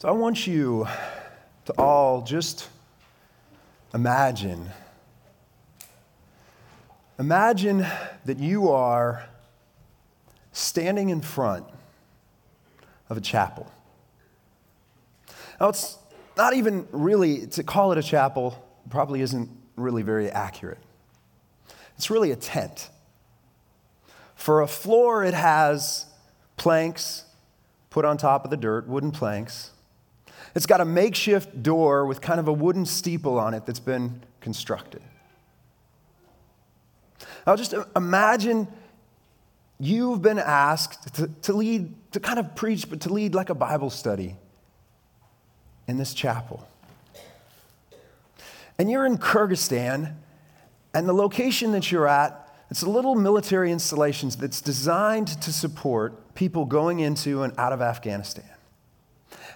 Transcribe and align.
So 0.00 0.08
I 0.08 0.12
want 0.12 0.46
you 0.46 0.88
to 1.66 1.74
all 1.76 2.22
just 2.22 2.70
imagine. 3.92 4.70
Imagine 7.18 7.84
that 8.24 8.38
you 8.38 8.70
are 8.70 9.26
standing 10.52 11.10
in 11.10 11.20
front 11.20 11.66
of 13.10 13.18
a 13.18 13.20
chapel. 13.20 13.70
Now, 15.60 15.68
it's 15.68 15.98
not 16.34 16.54
even 16.54 16.88
really, 16.92 17.46
to 17.48 17.62
call 17.62 17.92
it 17.92 17.98
a 17.98 18.02
chapel 18.02 18.66
probably 18.88 19.20
isn't 19.20 19.50
really 19.76 20.00
very 20.00 20.30
accurate. 20.30 20.78
It's 21.98 22.08
really 22.08 22.30
a 22.30 22.36
tent. 22.36 22.88
For 24.34 24.62
a 24.62 24.66
floor, 24.66 25.24
it 25.24 25.34
has 25.34 26.06
planks 26.56 27.24
put 27.90 28.06
on 28.06 28.16
top 28.16 28.46
of 28.46 28.50
the 28.50 28.56
dirt, 28.56 28.88
wooden 28.88 29.10
planks. 29.10 29.72
It's 30.54 30.66
got 30.66 30.80
a 30.80 30.84
makeshift 30.84 31.62
door 31.62 32.06
with 32.06 32.20
kind 32.20 32.40
of 32.40 32.48
a 32.48 32.52
wooden 32.52 32.84
steeple 32.84 33.38
on 33.38 33.54
it 33.54 33.66
that's 33.66 33.80
been 33.80 34.22
constructed. 34.40 35.02
Now, 37.46 37.56
just 37.56 37.74
imagine 37.96 38.68
you've 39.78 40.22
been 40.22 40.38
asked 40.38 41.14
to, 41.14 41.28
to 41.42 41.52
lead, 41.52 41.94
to 42.12 42.20
kind 42.20 42.38
of 42.38 42.54
preach, 42.54 42.88
but 42.88 43.00
to 43.02 43.12
lead 43.12 43.34
like 43.34 43.50
a 43.50 43.54
Bible 43.54 43.90
study 43.90 44.36
in 45.86 45.96
this 45.96 46.14
chapel. 46.14 46.66
And 48.78 48.90
you're 48.90 49.06
in 49.06 49.18
Kyrgyzstan, 49.18 50.14
and 50.94 51.08
the 51.08 51.12
location 51.12 51.72
that 51.72 51.90
you're 51.92 52.08
at, 52.08 52.48
it's 52.70 52.82
a 52.82 52.90
little 52.90 53.14
military 53.14 53.72
installation 53.72 54.30
that's 54.30 54.60
designed 54.60 55.28
to 55.42 55.52
support 55.52 56.34
people 56.34 56.64
going 56.64 57.00
into 57.00 57.42
and 57.42 57.52
out 57.58 57.72
of 57.72 57.82
Afghanistan. 57.82 58.44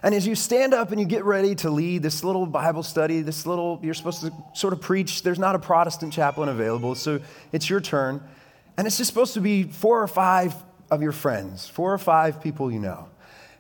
And 0.05 0.15
as 0.15 0.27
you 0.27 0.35
stand 0.35 0.75
up 0.75 0.91
and 0.91 1.01
you 1.01 1.07
get 1.07 1.25
ready 1.25 1.55
to 1.57 1.71
lead 1.71 2.03
this 2.03 2.23
little 2.23 2.45
Bible 2.45 2.83
study, 2.83 3.23
this 3.23 3.47
little, 3.47 3.81
you're 3.83 3.95
supposed 3.95 4.21
to 4.21 4.31
sort 4.53 4.75
of 4.75 4.83
preach, 4.83 5.23
there's 5.23 5.39
not 5.39 5.55
a 5.55 5.59
Protestant 5.59 6.13
chaplain 6.13 6.51
available, 6.51 6.95
so 6.95 7.21
it's 7.53 7.71
your 7.71 7.81
turn. 7.81 8.23
And 8.77 8.87
it's 8.87 8.99
just 8.99 9.09
supposed 9.09 9.33
to 9.33 9.41
be 9.41 9.63
four 9.63 10.03
or 10.03 10.07
five 10.07 10.55
of 10.91 11.01
your 11.01 11.13
friends, 11.13 11.67
four 11.67 11.91
or 11.91 11.97
five 11.97 12.43
people 12.43 12.71
you 12.71 12.81
know. 12.81 13.09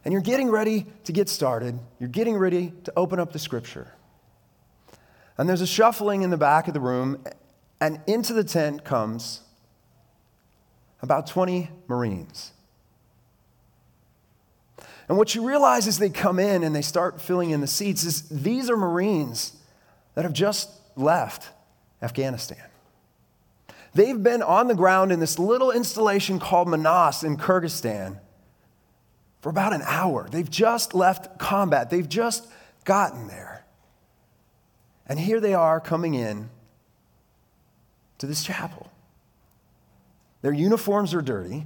And 0.04 0.12
you're 0.12 0.20
getting 0.20 0.50
ready 0.50 0.84
to 1.04 1.12
get 1.12 1.30
started, 1.30 1.78
you're 1.98 2.10
getting 2.10 2.36
ready 2.36 2.74
to 2.84 2.92
open 2.94 3.19
up 3.19 3.32
the 3.32 3.38
scripture. 3.38 3.88
And 5.38 5.48
there's 5.48 5.62
a 5.62 5.66
shuffling 5.66 6.20
in 6.20 6.28
the 6.28 6.36
back 6.36 6.69
of 6.69 6.74
the 6.74 6.80
room, 6.80 7.24
and 7.80 8.02
into 8.06 8.34
the 8.34 8.44
tent 8.44 8.84
comes 8.84 9.41
about 11.00 11.26
20 11.26 11.70
Marines. 11.88 12.52
And 15.08 15.19
what 15.19 15.34
you 15.34 15.47
realize 15.47 15.86
as 15.86 15.98
they 15.98 16.10
come 16.10 16.38
in 16.38 16.62
and 16.62 16.74
they 16.74 16.83
start 16.83 17.20
filling 17.20 17.50
in 17.50 17.60
the 17.60 17.66
seats 17.66 18.05
is 18.05 18.22
these 18.28 18.70
are 18.70 18.77
Marines 18.77 19.52
that 20.14 20.22
have 20.22 20.33
just 20.33 20.70
left 20.97 21.50
Afghanistan. 22.00 22.64
They've 23.94 24.20
been 24.20 24.42
on 24.42 24.69
the 24.69 24.75
ground 24.75 25.12
in 25.12 25.20
this 25.20 25.38
little 25.38 25.70
installation 25.70 26.41
called 26.41 26.69
Manas 26.69 27.22
in 27.22 27.36
Kyrgyzstan 27.36 28.19
for 29.41 29.50
about 29.50 29.72
an 29.72 29.82
hour. 29.82 30.28
They've 30.30 30.50
just 30.50 30.94
left 30.94 31.38
combat, 31.38 31.91
they've 31.91 32.08
just 32.08 32.48
gotten 32.84 33.28
there. 33.28 33.64
And 35.06 35.20
here 35.20 35.38
they 35.38 35.55
are 35.55 35.80
coming 35.80 36.14
in 36.14 36.48
to 38.19 38.27
this 38.27 38.42
chapel. 38.42 38.91
Their 40.42 40.52
uniforms 40.52 41.14
are 41.14 41.22
dirty. 41.22 41.64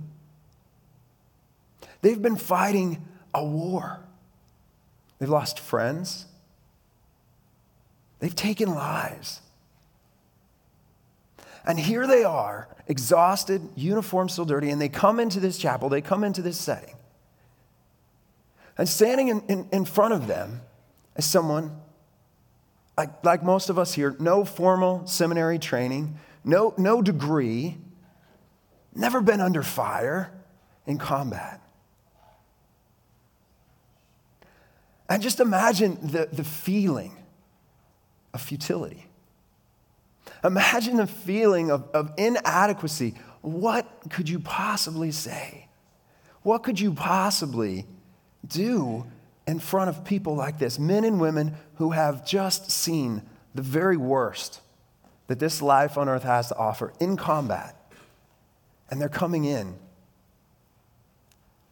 They've 2.02 2.20
been 2.20 2.36
fighting 2.36 3.04
a 3.34 3.44
war. 3.44 4.00
They've 5.18 5.28
lost 5.28 5.58
friends. 5.58 6.26
They've 8.20 8.34
taken 8.34 8.74
lives. 8.74 9.40
And 11.64 11.78
here 11.78 12.06
they 12.06 12.24
are, 12.24 12.68
exhausted, 12.86 13.60
uniform 13.76 14.28
still 14.28 14.46
dirty, 14.46 14.70
and 14.70 14.80
they 14.80 14.88
come 14.88 15.20
into 15.20 15.38
this 15.38 15.58
chapel, 15.58 15.88
they 15.88 16.00
come 16.00 16.24
into 16.24 16.40
this 16.40 16.58
setting. 16.58 16.94
And 18.78 18.88
standing 18.88 19.28
in, 19.28 19.42
in, 19.48 19.68
in 19.72 19.84
front 19.84 20.14
of 20.14 20.26
them 20.26 20.62
is 21.16 21.24
someone, 21.24 21.72
like, 22.96 23.22
like 23.24 23.42
most 23.42 23.70
of 23.70 23.78
us 23.78 23.92
here, 23.92 24.16
no 24.18 24.44
formal 24.44 25.06
seminary 25.06 25.58
training, 25.58 26.18
no, 26.44 26.74
no 26.78 27.02
degree, 27.02 27.76
never 28.94 29.20
been 29.20 29.40
under 29.40 29.62
fire 29.62 30.32
in 30.86 30.96
combat. 30.96 31.60
And 35.08 35.22
just 35.22 35.40
imagine 35.40 35.98
the, 36.02 36.28
the 36.30 36.44
feeling 36.44 37.16
of 38.34 38.42
futility. 38.42 39.06
Imagine 40.44 40.96
the 40.96 41.06
feeling 41.06 41.70
of, 41.70 41.88
of 41.94 42.12
inadequacy. 42.16 43.14
What 43.40 43.86
could 44.10 44.28
you 44.28 44.38
possibly 44.40 45.10
say? 45.10 45.68
What 46.42 46.62
could 46.62 46.78
you 46.78 46.92
possibly 46.92 47.86
do 48.46 49.06
in 49.46 49.58
front 49.58 49.88
of 49.88 50.04
people 50.04 50.34
like 50.34 50.58
this? 50.58 50.78
Men 50.78 51.04
and 51.04 51.20
women 51.20 51.54
who 51.76 51.92
have 51.92 52.24
just 52.24 52.70
seen 52.70 53.22
the 53.54 53.62
very 53.62 53.96
worst 53.96 54.60
that 55.26 55.38
this 55.38 55.62
life 55.62 55.96
on 55.96 56.08
earth 56.08 56.22
has 56.22 56.48
to 56.48 56.56
offer 56.56 56.92
in 57.00 57.16
combat. 57.16 57.74
And 58.90 59.00
they're 59.00 59.08
coming 59.08 59.44
in 59.44 59.74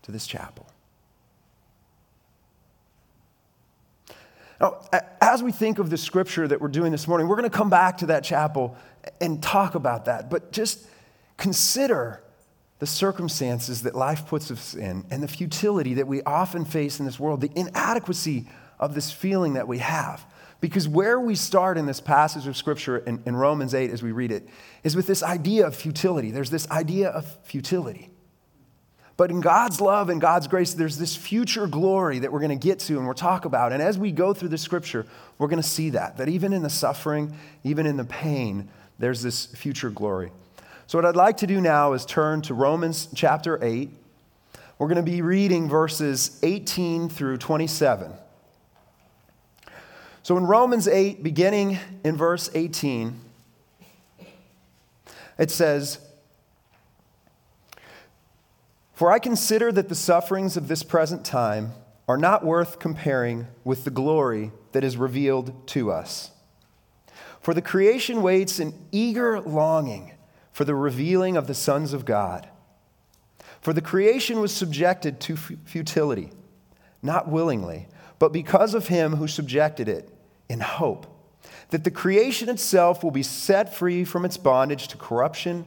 to 0.02 0.12
this 0.12 0.26
chapel. 0.26 0.66
Now, 4.60 4.80
as 5.36 5.42
we 5.42 5.52
think 5.52 5.78
of 5.78 5.90
the 5.90 5.98
scripture 5.98 6.48
that 6.48 6.62
we're 6.62 6.68
doing 6.68 6.90
this 6.90 7.06
morning, 7.06 7.28
we're 7.28 7.36
going 7.36 7.50
to 7.50 7.54
come 7.54 7.68
back 7.68 7.98
to 7.98 8.06
that 8.06 8.24
chapel 8.24 8.74
and 9.20 9.42
talk 9.42 9.74
about 9.74 10.06
that. 10.06 10.30
But 10.30 10.50
just 10.50 10.86
consider 11.36 12.22
the 12.78 12.86
circumstances 12.86 13.82
that 13.82 13.94
life 13.94 14.26
puts 14.26 14.50
us 14.50 14.72
in 14.74 15.04
and 15.10 15.22
the 15.22 15.28
futility 15.28 15.92
that 15.92 16.06
we 16.06 16.22
often 16.22 16.64
face 16.64 17.00
in 17.00 17.04
this 17.04 17.20
world, 17.20 17.42
the 17.42 17.50
inadequacy 17.54 18.48
of 18.80 18.94
this 18.94 19.12
feeling 19.12 19.52
that 19.52 19.68
we 19.68 19.76
have. 19.76 20.24
Because 20.62 20.88
where 20.88 21.20
we 21.20 21.34
start 21.34 21.76
in 21.76 21.84
this 21.84 22.00
passage 22.00 22.46
of 22.46 22.56
scripture 22.56 22.96
in, 22.96 23.22
in 23.26 23.36
Romans 23.36 23.74
8 23.74 23.90
as 23.90 24.02
we 24.02 24.12
read 24.12 24.32
it 24.32 24.48
is 24.84 24.96
with 24.96 25.06
this 25.06 25.22
idea 25.22 25.66
of 25.66 25.76
futility. 25.76 26.30
There's 26.30 26.48
this 26.48 26.66
idea 26.70 27.10
of 27.10 27.26
futility. 27.44 28.08
But 29.16 29.30
in 29.30 29.40
God's 29.40 29.80
love 29.80 30.10
and 30.10 30.20
God's 30.20 30.46
grace, 30.46 30.74
there's 30.74 30.98
this 30.98 31.16
future 31.16 31.66
glory 31.66 32.18
that 32.18 32.30
we're 32.30 32.40
going 32.40 32.58
to 32.58 32.66
get 32.66 32.80
to 32.80 32.96
and 32.96 33.06
we'll 33.06 33.14
talk 33.14 33.46
about. 33.46 33.72
And 33.72 33.82
as 33.82 33.96
we 33.98 34.12
go 34.12 34.34
through 34.34 34.50
the 34.50 34.58
scripture, 34.58 35.06
we're 35.38 35.48
going 35.48 35.62
to 35.62 35.68
see 35.68 35.90
that, 35.90 36.18
that 36.18 36.28
even 36.28 36.52
in 36.52 36.62
the 36.62 36.70
suffering, 36.70 37.34
even 37.64 37.86
in 37.86 37.96
the 37.96 38.04
pain, 38.04 38.68
there's 38.98 39.22
this 39.22 39.46
future 39.46 39.90
glory. 39.90 40.32
So, 40.86 40.98
what 40.98 41.04
I'd 41.04 41.16
like 41.16 41.38
to 41.38 41.46
do 41.46 41.60
now 41.60 41.94
is 41.94 42.04
turn 42.04 42.42
to 42.42 42.54
Romans 42.54 43.08
chapter 43.14 43.58
8. 43.62 43.90
We're 44.78 44.88
going 44.88 45.04
to 45.04 45.10
be 45.10 45.22
reading 45.22 45.68
verses 45.68 46.38
18 46.42 47.08
through 47.08 47.38
27. 47.38 48.12
So, 50.22 50.36
in 50.36 50.46
Romans 50.46 50.86
8, 50.86 51.22
beginning 51.22 51.78
in 52.04 52.16
verse 52.16 52.50
18, 52.54 53.18
it 55.38 55.50
says, 55.50 55.98
for 58.96 59.12
I 59.12 59.18
consider 59.18 59.70
that 59.72 59.90
the 59.90 59.94
sufferings 59.94 60.56
of 60.56 60.68
this 60.68 60.82
present 60.82 61.22
time 61.22 61.72
are 62.08 62.16
not 62.16 62.42
worth 62.42 62.78
comparing 62.78 63.46
with 63.62 63.84
the 63.84 63.90
glory 63.90 64.52
that 64.72 64.82
is 64.82 64.96
revealed 64.96 65.66
to 65.68 65.92
us. 65.92 66.30
For 67.38 67.52
the 67.52 67.60
creation 67.60 68.22
waits 68.22 68.58
in 68.58 68.72
eager 68.90 69.38
longing 69.38 70.12
for 70.50 70.64
the 70.64 70.74
revealing 70.74 71.36
of 71.36 71.46
the 71.46 71.54
sons 71.54 71.92
of 71.92 72.06
God. 72.06 72.48
For 73.60 73.74
the 73.74 73.82
creation 73.82 74.40
was 74.40 74.50
subjected 74.50 75.20
to 75.20 75.36
futility, 75.36 76.30
not 77.02 77.28
willingly, 77.28 77.88
but 78.18 78.32
because 78.32 78.72
of 78.72 78.88
him 78.88 79.16
who 79.16 79.28
subjected 79.28 79.88
it, 79.88 80.08
in 80.48 80.60
hope 80.60 81.06
that 81.68 81.84
the 81.84 81.90
creation 81.90 82.48
itself 82.48 83.04
will 83.04 83.10
be 83.10 83.22
set 83.22 83.74
free 83.74 84.04
from 84.06 84.24
its 84.24 84.38
bondage 84.38 84.88
to 84.88 84.96
corruption 84.96 85.66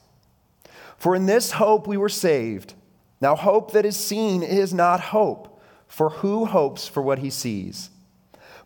For 1.01 1.15
in 1.15 1.25
this 1.25 1.53
hope 1.53 1.87
we 1.87 1.97
were 1.97 2.09
saved. 2.09 2.75
Now, 3.21 3.35
hope 3.35 3.71
that 3.71 3.87
is 3.87 3.97
seen 3.97 4.43
is 4.43 4.71
not 4.71 4.99
hope, 4.99 5.59
for 5.87 6.11
who 6.11 6.45
hopes 6.45 6.87
for 6.87 7.01
what 7.01 7.17
he 7.17 7.31
sees? 7.31 7.89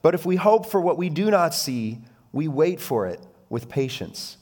But 0.02 0.16
if 0.16 0.26
we 0.26 0.36
hope 0.36 0.66
for 0.66 0.82
what 0.82 0.98
we 0.98 1.08
do 1.08 1.32
not 1.32 1.54
see, 1.54 2.00
we 2.34 2.50
wait 2.50 2.82
for 2.82 3.08
it 3.08 3.22
with 3.48 3.70
patience. 3.70 4.36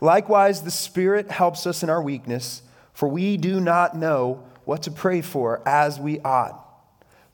Likewise, 0.00 0.62
the 0.62 0.72
Spirit 0.72 1.30
helps 1.30 1.68
us 1.68 1.84
in 1.84 1.88
our 1.88 2.02
weakness, 2.02 2.62
for 2.92 3.08
we 3.08 3.36
do 3.36 3.60
not 3.60 3.96
know 3.96 4.42
what 4.64 4.82
to 4.82 4.90
pray 4.90 5.20
for 5.20 5.62
as 5.64 6.00
we 6.00 6.18
ought. 6.22 6.66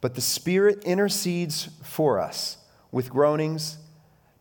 But 0.02 0.14
the 0.14 0.20
Spirit 0.20 0.84
intercedes 0.84 1.70
for 1.82 2.20
us 2.20 2.58
with 2.92 3.08
groanings 3.08 3.78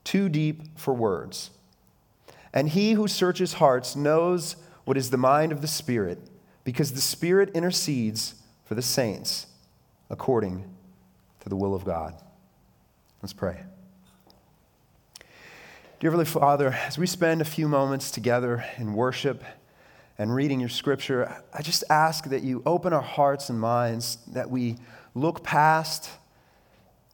too 0.04 0.28
deep 0.28 0.78
for 0.78 0.94
words. 0.94 1.52
And 2.54 2.68
he 2.68 2.92
who 2.92 3.08
searches 3.08 3.54
hearts 3.54 3.96
knows 3.96 4.58
what 4.90 4.98
is 4.98 5.12
the 5.12 5.18
mind 5.18 5.52
of 5.52 5.62
the 5.62 5.68
Spirit, 5.68 6.18
because 6.64 6.94
the 6.94 7.00
Spirit 7.00 7.52
intercedes 7.54 8.34
for 8.66 8.74
the 8.74 8.82
saints 8.82 9.46
according 10.10 10.68
to 11.42 11.48
the 11.48 11.56
will 11.56 11.76
of 11.76 11.86
God. 11.86 12.16
Let's 13.22 13.32
pray. 13.32 13.62
Dear 16.00 16.10
Heavenly 16.10 16.26
Father, 16.26 16.70
as 16.88 16.98
we 16.98 17.06
spend 17.06 17.40
a 17.40 17.46
few 17.46 17.68
moments 17.68 18.10
together 18.10 18.66
in 18.80 18.96
worship 18.96 19.44
and 20.18 20.34
reading 20.34 20.60
your 20.60 20.70
scripture, 20.70 21.40
I 21.54 21.62
just 21.62 21.84
ask 21.92 22.26
that 22.26 22.42
you 22.42 22.64
open 22.66 22.92
our 22.92 23.04
hearts 23.04 23.52
and 23.52 23.60
minds, 23.60 24.18
that 24.34 24.50
we 24.50 24.78
look 25.14 25.44
past 25.44 26.10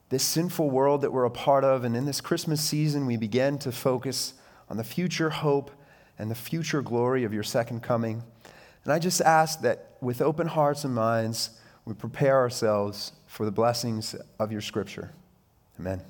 this 0.08 0.22
sinful 0.22 0.70
world 0.70 1.02
that 1.02 1.12
we're 1.12 1.24
a 1.24 1.30
part 1.30 1.62
of, 1.62 1.84
and 1.84 1.94
in 1.94 2.06
this 2.06 2.22
Christmas 2.22 2.62
season, 2.62 3.04
we 3.04 3.18
begin 3.18 3.58
to 3.58 3.70
focus 3.70 4.32
on 4.70 4.78
the 4.78 4.84
future 4.84 5.28
hope 5.28 5.70
and 6.18 6.30
the 6.30 6.34
future 6.34 6.82
glory 6.82 7.24
of 7.24 7.32
your 7.32 7.42
second 7.42 7.82
coming. 7.82 8.22
And 8.84 8.92
I 8.92 8.98
just 8.98 9.20
ask 9.20 9.60
that 9.62 9.96
with 10.00 10.20
open 10.20 10.46
hearts 10.46 10.84
and 10.84 10.94
minds, 10.94 11.50
we 11.84 11.94
prepare 11.94 12.36
ourselves 12.36 13.12
for 13.26 13.44
the 13.44 13.50
blessings 13.52 14.14
of 14.38 14.52
your 14.52 14.60
scripture. 14.60 15.10
Amen. 15.78 16.00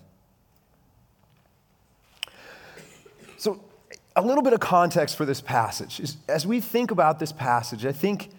So, 3.37 3.63
a 4.15 4.23
little 4.23 4.43
bit 4.43 4.55
of 4.55 4.61
context 4.61 5.17
for 5.17 5.27
this 5.27 5.43
passage. 5.43 6.01
As 6.29 6.47
we 6.47 6.61
think 6.61 6.91
about 6.91 7.19
this 7.19 7.33
passage, 7.33 7.85
I 7.85 7.93
think 7.93 8.31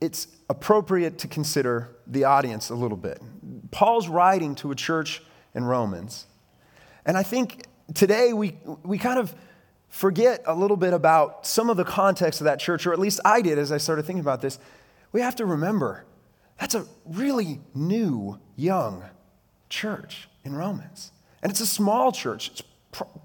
it's 0.00 0.26
appropriate 0.50 1.18
to 1.18 1.28
consider 1.28 1.88
the 2.06 2.24
audience 2.24 2.70
a 2.70 2.74
little 2.74 2.96
bit. 2.96 3.22
Paul's 3.70 4.08
writing 4.08 4.54
to 4.56 4.72
a 4.72 4.74
church 4.74 5.22
in 5.54 5.64
Romans. 5.64 6.26
And 7.06 7.16
I 7.16 7.22
think 7.22 7.66
today 7.94 8.32
we, 8.32 8.56
we 8.82 8.98
kind 8.98 9.18
of 9.18 9.34
forget 9.94 10.42
a 10.44 10.54
little 10.56 10.76
bit 10.76 10.92
about 10.92 11.46
some 11.46 11.70
of 11.70 11.76
the 11.76 11.84
context 11.84 12.40
of 12.40 12.46
that 12.46 12.58
church, 12.58 12.84
or 12.84 12.92
at 12.92 12.98
least 12.98 13.20
I 13.24 13.40
did 13.40 13.58
as 13.58 13.70
I 13.70 13.78
started 13.78 14.04
thinking 14.04 14.22
about 14.22 14.40
this. 14.40 14.58
We 15.12 15.20
have 15.20 15.36
to 15.36 15.46
remember 15.46 16.04
that's 16.58 16.74
a 16.74 16.84
really 17.06 17.60
new, 17.76 18.40
young 18.56 19.04
church 19.68 20.28
in 20.42 20.56
Romans. 20.56 21.12
And 21.44 21.52
it's 21.52 21.60
a 21.60 21.66
small 21.66 22.10
church. 22.10 22.48
It 22.48 22.62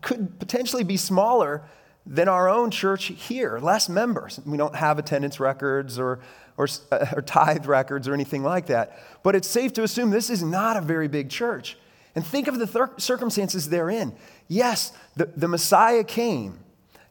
could 0.02 0.38
potentially 0.38 0.84
be 0.84 0.96
smaller 0.96 1.64
than 2.06 2.30
our 2.30 2.48
own 2.48 2.70
church 2.70 3.06
here, 3.06 3.58
less 3.58 3.90
members. 3.90 4.40
We 4.46 4.58
don't 4.58 4.76
have 4.76 5.00
attendance 5.00 5.40
records 5.40 5.98
or, 5.98 6.20
or, 6.56 6.68
or 7.16 7.24
tithe 7.24 7.66
records 7.66 8.08
or 8.08 8.14
anything 8.14 8.44
like 8.44 8.68
that. 8.68 8.96
But 9.24 9.36
it's 9.36 9.48
safe 9.48 9.74
to 9.74 9.84
assume 9.84 10.12
this 10.12 10.30
is 10.30 10.44
not 10.44 10.78
a 10.78 10.82
very 10.82 11.08
big 11.08 11.32
church. 11.32 11.80
And 12.14 12.26
think 12.26 12.48
of 12.48 12.60
the 12.60 12.68
thir- 12.68 12.94
circumstances 12.98 13.70
they're 13.70 13.90
in. 13.90 14.14
Yes, 14.50 14.92
the, 15.16 15.28
the 15.38 15.48
Messiah 15.48 16.04
came. 16.04 16.60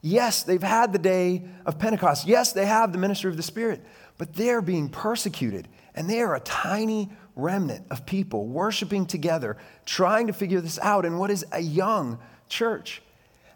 Yes, 0.03 0.43
they've 0.43 0.63
had 0.63 0.93
the 0.93 0.99
day 0.99 1.45
of 1.65 1.79
Pentecost. 1.79 2.27
Yes, 2.27 2.53
they 2.53 2.67
have 2.67 2.93
the 2.93 2.99
ministry 2.99 3.31
of 3.31 3.37
the 3.39 3.43
Spirit. 3.43 3.81
But 4.19 4.35
they're 4.35 4.61
being 4.61 4.91
persecuted. 4.91 5.69
And 5.95 6.11
they 6.11 6.21
are 6.21 6.35
a 6.35 6.41
tiny 6.41 7.11
remnant 7.37 7.87
of 7.91 8.05
people 8.05 8.47
worshiping 8.47 9.07
together, 9.07 9.57
trying 9.87 10.27
to 10.27 10.33
figure 10.33 10.61
this 10.61 10.79
out 10.81 11.05
in 11.05 11.19
what 11.19 11.31
is 11.31 11.47
a 11.53 11.61
young 11.61 12.19
church. 12.49 13.03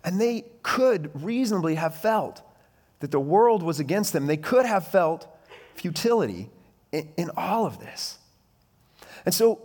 And 0.05 0.21
they 0.21 0.45
could 0.63 1.11
reasonably 1.23 1.75
have 1.75 1.95
felt 1.95 2.41
that 3.01 3.11
the 3.11 3.21
world 3.21 3.63
was 3.65 3.81
against 3.81 4.13
them. 4.13 4.27
They 4.27 4.37
could 4.37 4.65
have 4.65 4.87
felt 4.87 5.27
futility 5.75 6.51
in, 6.93 7.09
in 7.17 7.31
all 7.37 7.67
of 7.67 7.81
this. 7.81 8.19
And 9.25 9.35
so 9.35 9.61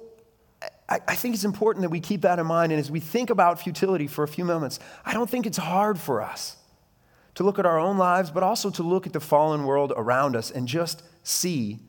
I, 0.89 0.99
I 1.07 1.15
think 1.15 1.35
it's 1.35 1.43
important 1.43 1.83
that 1.83 1.89
we 1.89 1.99
keep 1.99 2.21
that 2.21 2.39
in 2.39 2.45
mind. 2.45 2.71
And 2.71 2.79
as 2.79 2.89
we 2.89 2.99
think 2.99 3.29
about 3.29 3.59
futility 3.61 4.07
for 4.07 4.23
a 4.23 4.27
few 4.27 4.45
moments, 4.45 4.79
I 5.05 5.13
don't 5.13 5.29
think 5.29 5.45
it's 5.45 5.57
hard 5.57 5.99
for 5.99 6.21
us 6.21 6.57
to 7.35 7.43
look 7.43 7.59
at 7.59 7.65
our 7.65 7.77
own 7.77 7.97
lives, 7.97 8.31
but 8.31 8.43
also 8.43 8.69
to 8.71 8.83
look 8.83 9.05
at 9.05 9.13
the 9.13 9.19
fallen 9.19 9.65
world 9.65 9.93
around 9.95 10.35
us 10.35 10.49
and 10.49 10.67
just 10.67 11.03
see 11.23 11.79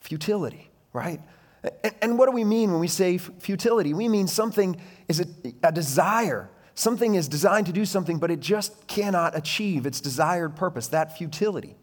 futility, 0.00 0.70
right? 0.92 1.20
And, 2.00 2.18
what 2.18 2.26
do 2.26 2.32
we 2.32 2.44
mean 2.44 2.70
when 2.70 2.80
we 2.80 2.88
say 2.88 3.18
futility? 3.18 3.92
We 3.92 4.08
mean 4.08 4.28
something 4.28 4.80
is 5.08 5.20
a, 5.20 5.26
a 5.62 5.72
desire. 5.72 6.48
Something 6.74 7.16
is 7.16 7.28
designed 7.28 7.66
to 7.66 7.72
do 7.72 7.84
something, 7.84 8.18
but 8.18 8.30
it 8.30 8.40
just 8.40 8.86
cannot 8.86 9.36
achieve 9.36 9.86
its 9.86 10.00
desired 10.00 10.54
purpose, 10.54 10.88
that 10.88 11.16
futility. 11.16 11.74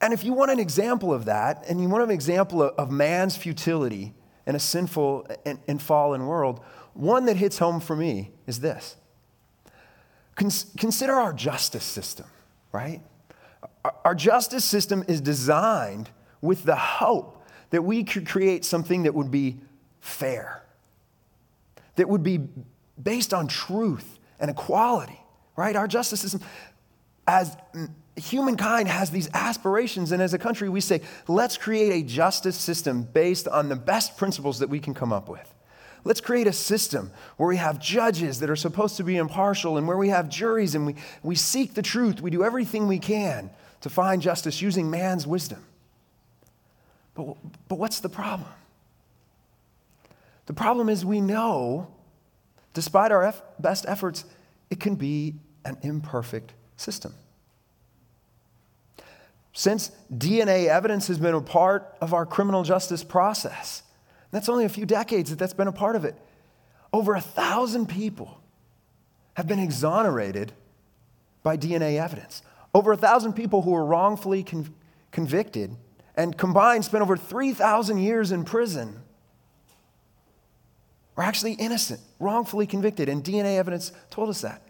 And 0.00 0.12
if 0.12 0.22
you 0.24 0.32
want 0.32 0.50
an 0.50 0.60
example 0.60 1.12
of 1.12 1.24
that, 1.24 1.64
and 1.68 1.80
you 1.80 1.88
want 1.88 2.04
an 2.04 2.10
example 2.10 2.62
of 2.62 2.90
man's 2.90 3.36
futility 3.36 4.14
in 4.46 4.54
a 4.54 4.58
sinful 4.58 5.26
and, 5.44 5.58
and 5.66 5.82
fallen 5.82 6.26
world, 6.26 6.60
one 6.94 7.26
that 7.26 7.36
hits 7.36 7.58
home 7.58 7.80
for 7.80 7.96
me 7.96 8.30
is 8.46 8.60
this. 8.60 8.96
consider 10.34 11.14
our 11.14 11.32
justice 11.32 11.84
system, 11.84 12.26
right? 12.72 13.00
Our 14.04 14.14
justice 14.14 14.64
system 14.64 15.04
is 15.08 15.20
designed 15.20 16.10
with 16.40 16.64
the 16.64 16.76
hope 16.76 17.44
that 17.70 17.82
we 17.82 18.04
could 18.04 18.26
create 18.26 18.64
something 18.64 19.02
that 19.02 19.14
would 19.14 19.30
be 19.30 19.58
fair, 20.00 20.62
that 21.96 22.08
would 22.08 22.22
be 22.22 22.40
based 23.02 23.34
on 23.34 23.48
truth 23.48 24.18
and 24.38 24.50
equality, 24.50 25.20
right? 25.56 25.74
Our 25.74 25.88
justice 25.88 26.20
system, 26.20 26.42
as 27.26 27.56
humankind 28.16 28.88
has 28.88 29.10
these 29.10 29.28
aspirations, 29.34 30.12
and 30.12 30.22
as 30.22 30.34
a 30.34 30.38
country, 30.38 30.68
we 30.68 30.80
say, 30.80 31.02
let's 31.28 31.56
create 31.56 31.92
a 31.92 32.06
justice 32.06 32.56
system 32.56 33.02
based 33.02 33.46
on 33.46 33.68
the 33.68 33.76
best 33.76 34.16
principles 34.16 34.58
that 34.60 34.68
we 34.68 34.80
can 34.80 34.94
come 34.94 35.12
up 35.12 35.28
with. 35.28 35.52
Let's 36.04 36.20
create 36.20 36.46
a 36.46 36.52
system 36.52 37.10
where 37.36 37.48
we 37.48 37.56
have 37.56 37.80
judges 37.80 38.40
that 38.40 38.48
are 38.48 38.56
supposed 38.56 38.96
to 38.98 39.04
be 39.04 39.16
impartial 39.16 39.76
and 39.76 39.88
where 39.88 39.96
we 39.96 40.08
have 40.10 40.28
juries 40.28 40.76
and 40.76 40.86
we, 40.86 40.94
we 41.22 41.34
seek 41.34 41.74
the 41.74 41.82
truth. 41.82 42.20
We 42.20 42.30
do 42.30 42.44
everything 42.44 42.86
we 42.86 43.00
can 43.00 43.50
to 43.80 43.90
find 43.90 44.22
justice 44.22 44.62
using 44.62 44.88
man's 44.88 45.26
wisdom. 45.26 45.64
But, 47.14 47.36
but 47.68 47.78
what's 47.78 47.98
the 47.98 48.08
problem? 48.08 48.48
The 50.46 50.52
problem 50.52 50.88
is 50.88 51.04
we 51.04 51.20
know, 51.20 51.88
despite 52.72 53.10
our 53.10 53.34
best 53.58 53.84
efforts, 53.88 54.24
it 54.70 54.78
can 54.78 54.94
be 54.94 55.34
an 55.64 55.76
imperfect 55.82 56.52
system. 56.76 57.14
Since 59.58 59.90
DNA 60.14 60.66
evidence 60.66 61.08
has 61.08 61.18
been 61.18 61.32
a 61.32 61.40
part 61.40 61.96
of 62.02 62.12
our 62.12 62.26
criminal 62.26 62.62
justice 62.62 63.02
process, 63.02 63.82
that's 64.30 64.50
only 64.50 64.66
a 64.66 64.68
few 64.68 64.84
decades 64.84 65.30
that 65.30 65.38
that's 65.38 65.54
been 65.54 65.66
a 65.66 65.72
part 65.72 65.96
of 65.96 66.04
it. 66.04 66.14
Over 66.92 67.14
a 67.14 67.22
thousand 67.22 67.86
people 67.86 68.38
have 69.32 69.48
been 69.48 69.58
exonerated 69.58 70.52
by 71.42 71.56
DNA 71.56 71.98
evidence. 71.98 72.42
Over 72.74 72.92
a 72.92 72.98
thousand 72.98 73.32
people 73.32 73.62
who 73.62 73.70
were 73.70 73.86
wrongfully 73.86 74.42
con- 74.44 74.74
convicted 75.10 75.74
and 76.16 76.36
combined 76.36 76.84
spent 76.84 77.00
over 77.00 77.16
3,000 77.16 77.96
years 77.96 78.32
in 78.32 78.44
prison 78.44 79.00
were 81.16 81.22
actually 81.22 81.54
innocent, 81.54 82.02
wrongfully 82.20 82.66
convicted, 82.66 83.08
and 83.08 83.24
DNA 83.24 83.56
evidence 83.56 83.90
told 84.10 84.28
us 84.28 84.42
that. 84.42 84.60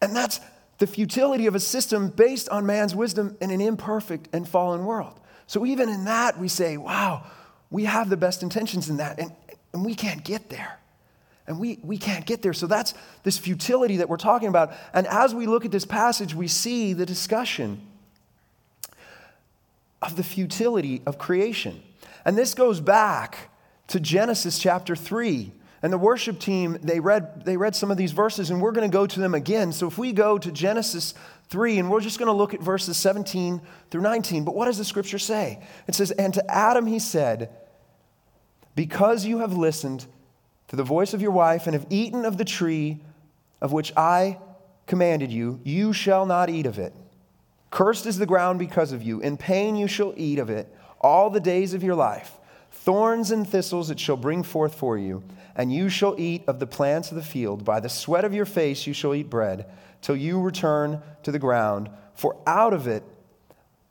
And 0.00 0.14
that's 0.14 0.38
the 0.78 0.86
futility 0.86 1.46
of 1.46 1.54
a 1.54 1.60
system 1.60 2.08
based 2.08 2.48
on 2.48 2.66
man's 2.66 2.94
wisdom 2.94 3.36
in 3.40 3.50
an 3.50 3.60
imperfect 3.60 4.28
and 4.32 4.48
fallen 4.48 4.84
world. 4.84 5.20
So 5.46 5.64
even 5.66 5.88
in 5.88 6.04
that, 6.06 6.38
we 6.38 6.48
say, 6.48 6.76
wow, 6.76 7.24
we 7.70 7.84
have 7.84 8.08
the 8.08 8.16
best 8.16 8.42
intentions 8.42 8.88
in 8.88 8.96
that, 8.98 9.18
and, 9.18 9.32
and 9.72 9.84
we 9.84 9.94
can't 9.94 10.24
get 10.24 10.50
there. 10.50 10.78
And 11.46 11.58
we, 11.58 11.78
we 11.82 11.98
can't 11.98 12.24
get 12.24 12.40
there. 12.40 12.54
So 12.54 12.66
that's 12.66 12.94
this 13.22 13.36
futility 13.36 13.98
that 13.98 14.08
we're 14.08 14.16
talking 14.16 14.48
about. 14.48 14.72
And 14.94 15.06
as 15.06 15.34
we 15.34 15.46
look 15.46 15.66
at 15.66 15.70
this 15.70 15.84
passage, 15.84 16.34
we 16.34 16.48
see 16.48 16.94
the 16.94 17.04
discussion 17.04 17.82
of 20.00 20.16
the 20.16 20.22
futility 20.22 21.02
of 21.04 21.18
creation. 21.18 21.82
And 22.24 22.38
this 22.38 22.54
goes 22.54 22.80
back 22.80 23.50
to 23.88 24.00
Genesis 24.00 24.58
chapter 24.58 24.96
3. 24.96 25.52
And 25.84 25.92
the 25.92 25.98
worship 25.98 26.38
team, 26.38 26.78
they 26.80 26.98
read, 26.98 27.44
they 27.44 27.58
read 27.58 27.76
some 27.76 27.90
of 27.90 27.98
these 27.98 28.12
verses, 28.12 28.48
and 28.48 28.62
we're 28.62 28.72
going 28.72 28.90
to 28.90 28.92
go 28.92 29.06
to 29.06 29.20
them 29.20 29.34
again. 29.34 29.70
So 29.70 29.86
if 29.86 29.98
we 29.98 30.12
go 30.12 30.38
to 30.38 30.50
Genesis 30.50 31.12
3, 31.50 31.78
and 31.78 31.90
we're 31.90 32.00
just 32.00 32.18
going 32.18 32.28
to 32.28 32.32
look 32.32 32.54
at 32.54 32.62
verses 32.62 32.96
17 32.96 33.60
through 33.90 34.00
19. 34.00 34.46
But 34.46 34.54
what 34.54 34.64
does 34.64 34.78
the 34.78 34.84
scripture 34.86 35.18
say? 35.18 35.62
It 35.86 35.94
says, 35.94 36.10
And 36.12 36.32
to 36.32 36.50
Adam 36.50 36.86
he 36.86 36.98
said, 36.98 37.50
Because 38.74 39.26
you 39.26 39.40
have 39.40 39.52
listened 39.52 40.06
to 40.68 40.76
the 40.76 40.82
voice 40.82 41.12
of 41.12 41.20
your 41.20 41.32
wife 41.32 41.66
and 41.66 41.74
have 41.74 41.86
eaten 41.90 42.24
of 42.24 42.38
the 42.38 42.46
tree 42.46 43.02
of 43.60 43.72
which 43.72 43.92
I 43.94 44.38
commanded 44.86 45.30
you, 45.30 45.60
you 45.64 45.92
shall 45.92 46.24
not 46.24 46.48
eat 46.48 46.64
of 46.64 46.78
it. 46.78 46.94
Cursed 47.68 48.06
is 48.06 48.16
the 48.16 48.24
ground 48.24 48.58
because 48.58 48.92
of 48.92 49.02
you. 49.02 49.20
In 49.20 49.36
pain 49.36 49.76
you 49.76 49.86
shall 49.86 50.14
eat 50.16 50.38
of 50.38 50.48
it 50.48 50.74
all 50.98 51.28
the 51.28 51.40
days 51.40 51.74
of 51.74 51.82
your 51.82 51.94
life. 51.94 52.38
Thorns 52.74 53.30
and 53.30 53.48
thistles 53.48 53.88
it 53.88 53.98
shall 53.98 54.16
bring 54.16 54.42
forth 54.42 54.74
for 54.74 54.98
you, 54.98 55.22
and 55.56 55.72
you 55.72 55.88
shall 55.88 56.14
eat 56.18 56.42
of 56.46 56.58
the 56.58 56.66
plants 56.66 57.10
of 57.10 57.16
the 57.16 57.22
field. 57.22 57.64
By 57.64 57.80
the 57.80 57.88
sweat 57.88 58.24
of 58.24 58.34
your 58.34 58.44
face 58.44 58.86
you 58.86 58.92
shall 58.92 59.14
eat 59.14 59.30
bread, 59.30 59.64
till 60.02 60.16
you 60.16 60.40
return 60.40 61.00
to 61.22 61.32
the 61.32 61.38
ground, 61.38 61.88
for 62.14 62.36
out 62.46 62.74
of 62.74 62.86
it 62.86 63.02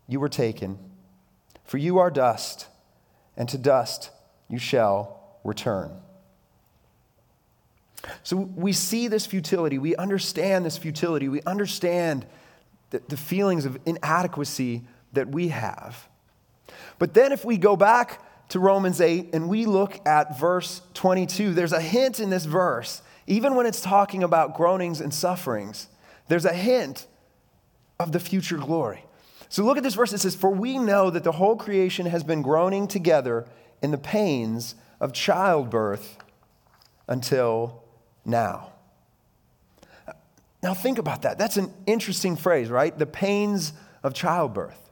you 0.07 0.19
were 0.19 0.29
taken. 0.29 0.77
For 1.63 1.79
you 1.79 1.97
are 1.97 2.11
dust, 2.11 2.67
and 3.35 3.49
to 3.49 3.57
dust 3.57 4.11
you 4.47 4.59
shall 4.59 5.19
return. 5.43 5.89
So 8.21 8.35
we 8.35 8.73
see 8.73 9.07
this 9.07 9.25
futility. 9.25 9.79
We 9.79 9.95
understand 9.95 10.65
this 10.65 10.77
futility. 10.77 11.29
We 11.29 11.41
understand 11.43 12.27
the, 12.91 13.01
the 13.07 13.17
feelings 13.17 13.65
of 13.65 13.79
inadequacy 13.85 14.83
that 15.13 15.29
we 15.29 15.47
have. 15.47 16.07
But 16.99 17.13
then 17.13 17.31
if 17.31 17.43
we 17.43 17.57
go 17.57 17.75
back 17.75 18.21
to 18.53 18.60
Romans 18.60 19.01
8 19.01 19.33
and 19.33 19.50
we 19.50 19.65
look 19.65 20.00
at 20.07 20.38
verse 20.38 20.83
22, 20.93 21.55
there's 21.55 21.74
a 21.74 21.81
hint 21.81 22.19
in 22.19 22.29
this 22.29 22.45
verse, 22.45 23.01
even 23.25 23.55
when 23.55 23.65
it's 23.65 23.81
talking 23.81 24.22
about 24.22 24.55
groanings 24.55 25.01
and 25.01 25.12
sufferings, 25.12 25.88
there's 26.27 26.45
a 26.45 26.53
hint 26.53 27.07
of 28.00 28.12
the 28.12 28.19
future 28.19 28.57
glory. 28.57 29.05
So 29.50 29.63
look 29.63 29.77
at 29.77 29.81
this 29.81 29.95
verse. 29.95 30.13
It 30.13 30.19
says, 30.19 30.36
For 30.36 30.51
we 30.51 30.77
know 30.77 31.10
that 31.10 31.24
the 31.24 31.31
whole 31.31 31.55
creation 31.55 32.05
has 32.05 32.24
been 32.24 32.43
groaning 32.43 32.88
together 32.88 33.48
in 33.81 33.89
the 33.89 33.98
pains 33.98 34.75
of 35.00 35.13
childbirth 35.13 36.19
until 37.07 37.81
now. 38.24 38.72
Now, 40.62 40.75
think 40.75 41.00
about 41.00 41.24
that. 41.24 41.39
That's 41.39 41.57
an 41.57 41.74
interesting 41.88 42.36
phrase, 42.36 42.69
right? 42.69 42.95
The 42.95 43.07
pains 43.07 43.74
of 44.03 44.13
childbirth. 44.13 44.91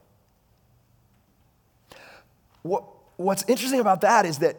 What, 2.62 2.86
what's 3.22 3.44
interesting 3.48 3.80
about 3.80 4.02
that 4.02 4.26
is 4.26 4.38
that, 4.38 4.56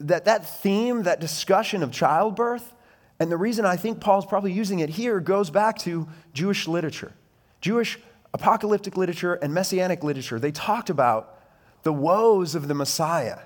that 0.00 0.24
that 0.24 0.46
theme, 0.60 1.04
that 1.04 1.20
discussion 1.20 1.82
of 1.82 1.90
childbirth, 1.90 2.74
and 3.18 3.30
the 3.30 3.36
reason 3.36 3.64
I 3.64 3.76
think 3.76 4.00
Paul's 4.00 4.26
probably 4.26 4.52
using 4.52 4.80
it 4.80 4.90
here 4.90 5.20
goes 5.20 5.50
back 5.50 5.78
to 5.80 6.08
Jewish 6.32 6.66
literature. 6.66 7.12
Jewish 7.60 7.98
apocalyptic 8.34 8.96
literature 8.96 9.34
and 9.34 9.54
messianic 9.54 10.02
literature. 10.02 10.38
They 10.38 10.50
talked 10.50 10.90
about 10.90 11.38
the 11.82 11.92
woes 11.92 12.54
of 12.54 12.68
the 12.68 12.74
Messiah. 12.74 13.38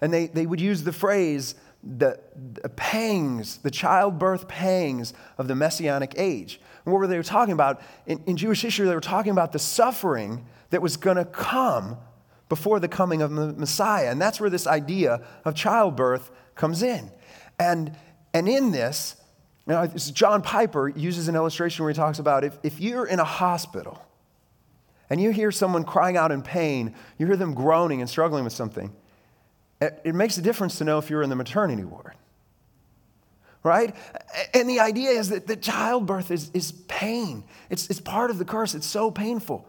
And 0.00 0.12
they, 0.12 0.26
they 0.26 0.46
would 0.46 0.60
use 0.60 0.82
the 0.82 0.92
phrase, 0.92 1.54
the, 1.82 2.18
the 2.34 2.68
pangs, 2.70 3.58
the 3.58 3.70
childbirth 3.70 4.48
pangs 4.48 5.14
of 5.38 5.48
the 5.48 5.54
messianic 5.54 6.14
age. 6.16 6.60
And 6.84 6.92
what 6.92 6.98
were 6.98 7.06
they 7.06 7.20
talking 7.22 7.52
about? 7.52 7.80
In, 8.06 8.22
in 8.26 8.36
Jewish 8.36 8.62
history, 8.62 8.86
they 8.86 8.94
were 8.94 9.00
talking 9.00 9.32
about 9.32 9.52
the 9.52 9.58
suffering 9.58 10.46
that 10.70 10.82
was 10.82 10.96
going 10.96 11.16
to 11.16 11.24
come 11.24 11.96
before 12.48 12.78
the 12.80 12.88
coming 12.88 13.22
of 13.22 13.34
the 13.34 13.52
Messiah. 13.52 14.10
And 14.10 14.20
that's 14.20 14.40
where 14.40 14.50
this 14.50 14.66
idea 14.66 15.22
of 15.44 15.54
childbirth 15.54 16.30
comes 16.54 16.82
in. 16.82 17.10
And, 17.58 17.96
and 18.32 18.48
in 18.48 18.70
this, 18.70 19.16
you 19.66 19.72
know, 19.72 19.86
John 19.86 20.42
Piper 20.42 20.88
uses 20.88 21.28
an 21.28 21.36
illustration 21.36 21.84
where 21.84 21.92
he 21.92 21.96
talks 21.96 22.18
about 22.18 22.44
if, 22.44 22.58
if 22.62 22.80
you're 22.80 23.06
in 23.06 23.18
a 23.18 23.24
hospital 23.24 24.04
and 25.08 25.20
you 25.20 25.30
hear 25.30 25.50
someone 25.50 25.84
crying 25.84 26.16
out 26.16 26.32
in 26.32 26.42
pain, 26.42 26.94
you 27.18 27.26
hear 27.26 27.36
them 27.36 27.54
groaning 27.54 28.00
and 28.00 28.10
struggling 28.10 28.44
with 28.44 28.52
something, 28.52 28.94
it, 29.80 30.00
it 30.04 30.14
makes 30.14 30.36
a 30.36 30.42
difference 30.42 30.78
to 30.78 30.84
know 30.84 30.98
if 30.98 31.08
you're 31.08 31.22
in 31.22 31.30
the 31.30 31.36
maternity 31.36 31.84
ward. 31.84 32.14
Right? 33.62 33.96
And 34.52 34.68
the 34.68 34.80
idea 34.80 35.10
is 35.10 35.30
that, 35.30 35.46
that 35.46 35.62
childbirth 35.62 36.30
is, 36.30 36.50
is 36.52 36.72
pain. 36.86 37.44
It's, 37.70 37.88
it's 37.88 38.00
part 38.00 38.30
of 38.30 38.36
the 38.36 38.44
curse. 38.44 38.74
It's 38.74 38.86
so 38.86 39.10
painful. 39.10 39.66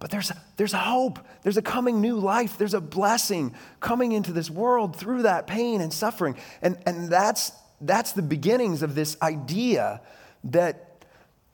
But 0.00 0.10
there's, 0.10 0.32
there's 0.56 0.72
hope. 0.72 1.20
There's 1.42 1.58
a 1.58 1.62
coming 1.62 2.00
new 2.00 2.16
life. 2.16 2.56
There's 2.56 2.74
a 2.74 2.80
blessing 2.80 3.54
coming 3.78 4.12
into 4.12 4.32
this 4.32 4.50
world 4.50 4.96
through 4.96 5.22
that 5.22 5.46
pain 5.46 5.82
and 5.82 5.92
suffering. 5.92 6.36
And, 6.62 6.78
and 6.86 7.10
that's, 7.10 7.52
that's 7.82 8.12
the 8.12 8.22
beginnings 8.22 8.82
of 8.82 8.94
this 8.94 9.20
idea 9.20 10.00
that, 10.44 11.04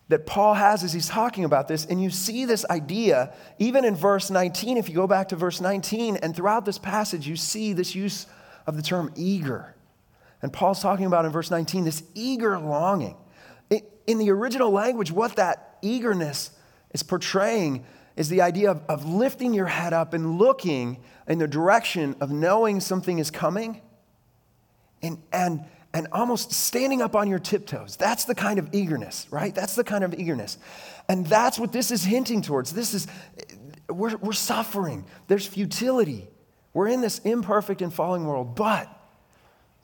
that 0.08 0.26
Paul 0.26 0.54
has 0.54 0.84
as 0.84 0.92
he's 0.92 1.08
talking 1.08 1.44
about 1.44 1.66
this. 1.66 1.86
And 1.86 2.00
you 2.00 2.08
see 2.08 2.44
this 2.44 2.64
idea 2.70 3.34
even 3.58 3.84
in 3.84 3.96
verse 3.96 4.30
19. 4.30 4.76
If 4.76 4.88
you 4.88 4.94
go 4.94 5.08
back 5.08 5.28
to 5.30 5.36
verse 5.36 5.60
19, 5.60 6.18
and 6.18 6.34
throughout 6.34 6.64
this 6.64 6.78
passage, 6.78 7.26
you 7.26 7.34
see 7.34 7.72
this 7.72 7.96
use 7.96 8.26
of 8.64 8.76
the 8.76 8.82
term 8.82 9.12
eager. 9.16 9.74
And 10.40 10.52
Paul's 10.52 10.80
talking 10.80 11.06
about 11.06 11.24
in 11.24 11.32
verse 11.32 11.50
19 11.50 11.84
this 11.84 12.04
eager 12.14 12.56
longing. 12.60 13.16
In 14.06 14.18
the 14.18 14.30
original 14.30 14.70
language, 14.70 15.10
what 15.10 15.34
that 15.34 15.78
eagerness 15.82 16.52
is 16.92 17.02
portraying 17.02 17.84
is 18.16 18.28
the 18.28 18.40
idea 18.40 18.70
of, 18.70 18.82
of 18.88 19.04
lifting 19.06 19.52
your 19.52 19.66
head 19.66 19.92
up 19.92 20.14
and 20.14 20.38
looking 20.38 20.98
in 21.28 21.38
the 21.38 21.46
direction 21.46 22.16
of 22.20 22.30
knowing 22.30 22.80
something 22.80 23.18
is 23.18 23.30
coming 23.30 23.80
and, 25.02 25.22
and, 25.32 25.64
and 25.92 26.08
almost 26.12 26.52
standing 26.52 27.02
up 27.02 27.14
on 27.14 27.28
your 27.28 27.38
tiptoes. 27.38 27.96
That's 27.96 28.24
the 28.24 28.34
kind 28.34 28.58
of 28.58 28.74
eagerness, 28.74 29.26
right? 29.30 29.54
That's 29.54 29.74
the 29.74 29.84
kind 29.84 30.02
of 30.02 30.14
eagerness. 30.14 30.56
And 31.08 31.26
that's 31.26 31.58
what 31.58 31.72
this 31.72 31.90
is 31.90 32.04
hinting 32.04 32.42
towards. 32.42 32.72
This 32.72 32.94
is, 32.94 33.06
we're, 33.88 34.16
we're 34.16 34.32
suffering, 34.32 35.04
there's 35.28 35.46
futility. 35.46 36.28
We're 36.72 36.88
in 36.88 37.00
this 37.00 37.20
imperfect 37.20 37.80
and 37.80 37.92
falling 37.92 38.26
world, 38.26 38.54
but 38.54 38.86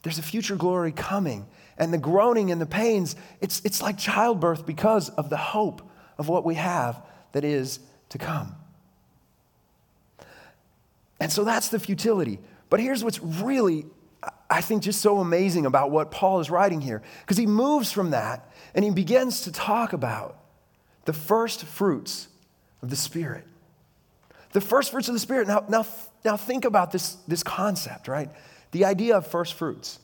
there's 0.03 0.19
a 0.19 0.23
future 0.23 0.57
glory 0.57 0.93
coming. 0.93 1.47
And 1.79 1.93
the 1.93 1.99
groaning 1.99 2.51
and 2.51 2.61
the 2.61 2.67
pains, 2.67 3.17
it's, 3.41 3.63
it's 3.65 3.81
like 3.81 3.97
childbirth 3.97 4.67
because 4.67 5.09
of 5.09 5.31
the 5.31 5.39
hope 5.39 5.89
of 6.19 6.29
what 6.29 6.45
we 6.45 6.57
have 6.57 7.03
that 7.33 7.45
is 7.45 7.81
to 8.13 8.19
come. 8.19 8.55
And 11.19 11.33
so 11.33 11.45
that's 11.45 11.69
the 11.69 11.79
futility. 11.79 12.39
But 12.69 12.81
here's 12.81 13.03
what's 13.03 13.21
really, 13.21 13.87
I 14.51 14.61
think, 14.61 14.83
just 14.83 15.01
so 15.01 15.19
amazing 15.19 15.67
about 15.67 15.91
what 15.91 16.11
Paul 16.11 16.41
is 16.41 16.51
writing 16.51 16.81
here, 16.81 17.03
because 17.21 17.37
he 17.37 17.47
moves 17.47 17.91
from 17.91 18.11
that 18.11 18.51
and 18.75 18.85
he 18.85 18.91
begins 18.91 19.43
to 19.43 19.53
talk 19.53 19.93
about 19.93 20.39
the 21.05 21.13
first 21.13 21.65
fruits 21.65 22.29
of 22.83 22.91
the 22.91 22.97
Spirit. 22.97 23.45
The 24.53 24.61
first 24.61 24.91
fruits 24.91 25.09
of 25.09 25.15
the 25.15 25.21
Spirit. 25.21 25.49
Now, 25.49 25.65
now, 25.69 25.87
now 26.25 26.37
think 26.37 26.65
about 26.65 26.93
this, 26.93 27.15
this 27.27 27.43
concept, 27.43 28.09
right? 28.09 28.31
The 28.73 28.85
idea 28.85 29.17
of 29.17 29.27
first 29.27 29.55
fruits. 29.55 29.99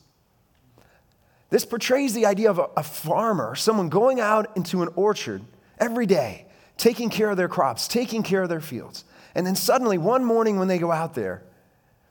This 1.51 1.65
portrays 1.65 2.13
the 2.13 2.25
idea 2.25 2.49
of 2.49 2.59
a, 2.59 2.69
a 2.77 2.83
farmer, 2.83 3.55
someone 3.55 3.89
going 3.89 4.19
out 4.19 4.55
into 4.57 4.81
an 4.81 4.89
orchard 4.95 5.43
every 5.79 6.05
day 6.05 6.45
taking 6.79 7.09
care 7.09 7.29
of 7.29 7.37
their 7.37 7.49
crops, 7.49 7.87
taking 7.87 8.23
care 8.23 8.41
of 8.41 8.49
their 8.49 8.61
fields. 8.61 9.03
And 9.35 9.45
then 9.45 9.55
suddenly, 9.55 9.99
one 9.99 10.25
morning 10.25 10.57
when 10.57 10.67
they 10.67 10.79
go 10.79 10.91
out 10.91 11.13
there, 11.13 11.43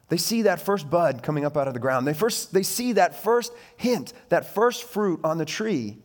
they 0.08 0.18
see 0.18 0.42
that 0.42 0.60
first 0.60 0.88
bud 0.88 1.22
coming 1.22 1.44
up 1.44 1.56
out 1.56 1.66
of 1.66 1.74
the 1.74 1.80
ground. 1.80 2.06
They, 2.06 2.14
first, 2.14 2.52
they 2.52 2.62
see 2.62 2.92
that 2.92 3.22
first 3.22 3.52
hint, 3.76 4.12
that 4.28 4.54
first 4.54 4.84
fruit 4.84 5.20
on 5.24 5.38
the 5.38 5.44
tree. 5.44 5.98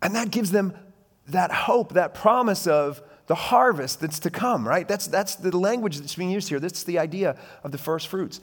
And 0.00 0.14
that 0.14 0.30
gives 0.30 0.50
them 0.50 0.72
that 1.28 1.52
hope, 1.52 1.92
that 1.92 2.14
promise 2.14 2.66
of 2.66 3.02
the 3.26 3.34
harvest 3.34 4.00
that's 4.00 4.20
to 4.20 4.30
come, 4.30 4.66
right? 4.66 4.88
That's, 4.88 5.06
that's 5.06 5.34
the 5.34 5.56
language 5.56 5.98
that's 5.98 6.14
being 6.14 6.30
used 6.30 6.48
here. 6.48 6.58
That's 6.58 6.84
the 6.84 6.98
idea 6.98 7.36
of 7.62 7.72
the 7.72 7.78
first 7.78 8.08
fruits. 8.08 8.40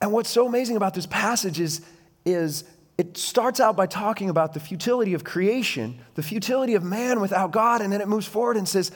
And 0.00 0.10
what's 0.10 0.30
so 0.30 0.46
amazing 0.46 0.76
about 0.76 0.94
this 0.94 1.06
passage 1.06 1.60
is, 1.60 1.82
is 2.24 2.64
it 2.96 3.16
starts 3.16 3.58
out 3.58 3.76
by 3.76 3.86
talking 3.86 4.30
about 4.30 4.54
the 4.54 4.60
futility 4.60 5.14
of 5.14 5.24
creation, 5.24 5.98
the 6.14 6.22
futility 6.22 6.74
of 6.74 6.84
man 6.84 7.20
without 7.20 7.50
God, 7.50 7.80
and 7.80 7.92
then 7.92 8.00
it 8.00 8.08
moves 8.08 8.26
forward 8.26 8.56
and 8.56 8.68
says, 8.68 8.92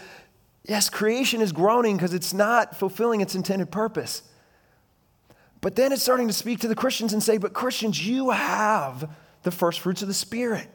yes, 0.64 0.88
creation 0.88 1.40
is 1.40 1.50
groaning 1.50 1.96
because 1.96 2.14
it's 2.14 2.32
not 2.32 2.76
fulfilling 2.76 3.20
its 3.20 3.34
intended 3.34 3.72
purpose. 3.72 4.22
But 5.60 5.74
then 5.74 5.90
it's 5.90 6.02
starting 6.02 6.28
to 6.28 6.32
speak 6.32 6.60
to 6.60 6.68
the 6.68 6.76
Christians 6.76 7.12
and 7.12 7.22
say, 7.22 7.38
but 7.38 7.52
Christians, 7.52 8.06
you 8.06 8.30
have 8.30 9.10
the 9.42 9.50
first 9.50 9.80
fruits 9.80 10.02
of 10.02 10.08
the 10.08 10.14
Spirit. 10.14 10.68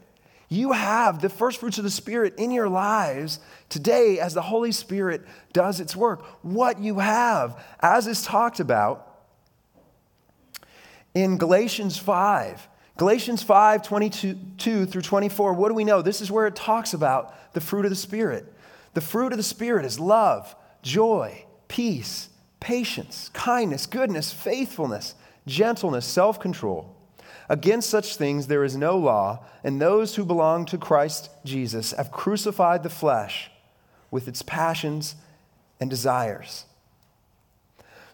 You 0.50 0.74
have 0.74 1.22
the 1.22 1.30
first 1.30 1.60
fruits 1.60 1.78
of 1.78 1.86
the 1.86 1.90
Spirit 1.90 2.36
in 2.38 2.52
your 2.52 2.68
lives 2.68 3.40
today 3.70 4.20
as 4.20 4.34
the 4.34 4.42
Holy 4.42 4.74
Spirit 4.74 5.26
does 5.54 5.80
its 5.80 5.96
work. 5.96 6.26
What 6.44 6.80
you 6.80 7.00
have, 7.00 7.64
as 7.80 8.06
is 8.08 8.22
talked 8.22 8.60
about 8.60 9.10
in 11.16 11.38
Galatians 11.38 11.98
5, 11.98 12.68
Galatians 12.98 13.42
5 13.42 13.84
22 13.84 14.86
through 14.86 15.02
24, 15.02 15.54
what 15.54 15.70
do 15.70 15.74
we 15.74 15.84
know? 15.84 16.02
This 16.02 16.22
is 16.22 16.32
where 16.32 16.48
it 16.48 16.56
talks 16.56 16.94
about 16.94 17.54
the 17.54 17.62
fruit 17.62 17.86
of 17.86 17.90
the 17.90 17.96
Spirit. 17.96 18.52
The 18.94 19.02
fruit 19.02 19.34
of 19.34 19.38
the 19.38 19.44
Spirit 19.44 19.86
is 19.86 20.00
love, 20.00 20.56
joy, 20.84 21.46
peace, 21.68 22.30
patience, 22.60 23.30
kindness, 23.34 23.88
goodness, 23.88 24.32
faithfulness, 24.32 25.16
gentleness, 25.48 26.06
self 26.06 26.40
control. 26.40 26.96
Against 27.50 27.90
such 27.90 28.16
things 28.16 28.48
there 28.48 28.64
is 28.64 28.78
no 28.78 28.98
law, 28.98 29.44
and 29.64 29.82
those 29.82 30.16
who 30.16 30.24
belong 30.24 30.66
to 30.68 30.78
Christ 30.78 31.30
Jesus 31.44 31.92
have 31.92 32.12
crucified 32.12 32.84
the 32.84 32.90
flesh 32.90 33.52
with 34.12 34.28
its 34.28 34.42
passions 34.44 35.16
and 35.80 35.90
desires. 35.90 36.66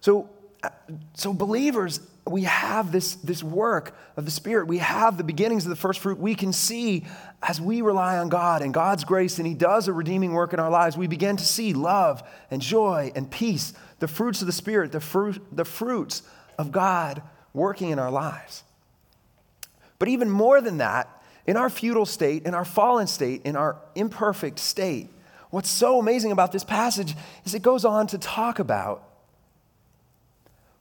So, 0.01 0.29
uh, 0.63 0.69
so 1.13 1.33
believers 1.33 1.99
we 2.29 2.43
have 2.43 2.91
this, 2.91 3.15
this 3.15 3.43
work 3.43 3.97
of 4.15 4.25
the 4.25 4.31
Spirit. 4.31 4.67
We 4.67 4.79
have 4.79 5.17
the 5.17 5.23
beginnings 5.23 5.65
of 5.65 5.69
the 5.69 5.75
first 5.75 5.99
fruit. 5.99 6.19
We 6.19 6.35
can 6.35 6.53
see 6.53 7.05
as 7.41 7.59
we 7.59 7.81
rely 7.81 8.17
on 8.17 8.29
God 8.29 8.61
and 8.61 8.73
God's 8.73 9.03
grace, 9.03 9.37
and 9.37 9.47
He 9.47 9.53
does 9.53 9.87
a 9.87 9.93
redeeming 9.93 10.33
work 10.33 10.53
in 10.53 10.59
our 10.59 10.69
lives, 10.69 10.97
we 10.97 11.07
begin 11.07 11.37
to 11.37 11.45
see 11.45 11.73
love 11.73 12.21
and 12.51 12.61
joy 12.61 13.11
and 13.15 13.29
peace, 13.29 13.73
the 13.99 14.07
fruits 14.07 14.41
of 14.41 14.47
the 14.47 14.53
Spirit, 14.53 14.91
the, 14.91 15.39
the 15.51 15.65
fruits 15.65 16.21
of 16.57 16.71
God 16.71 17.21
working 17.53 17.89
in 17.89 17.99
our 17.99 18.11
lives. 18.11 18.63
But 19.97 20.07
even 20.07 20.29
more 20.29 20.61
than 20.61 20.77
that, 20.77 21.09
in 21.45 21.57
our 21.57 21.69
futile 21.69 22.05
state, 22.05 22.43
in 22.45 22.53
our 22.53 22.65
fallen 22.65 23.07
state, 23.07 23.41
in 23.43 23.55
our 23.55 23.77
imperfect 23.95 24.59
state, 24.59 25.09
what's 25.49 25.69
so 25.69 25.99
amazing 25.99 26.31
about 26.31 26.51
this 26.51 26.63
passage 26.63 27.15
is 27.43 27.55
it 27.55 27.61
goes 27.61 27.85
on 27.85 28.07
to 28.07 28.17
talk 28.17 28.59
about 28.59 29.08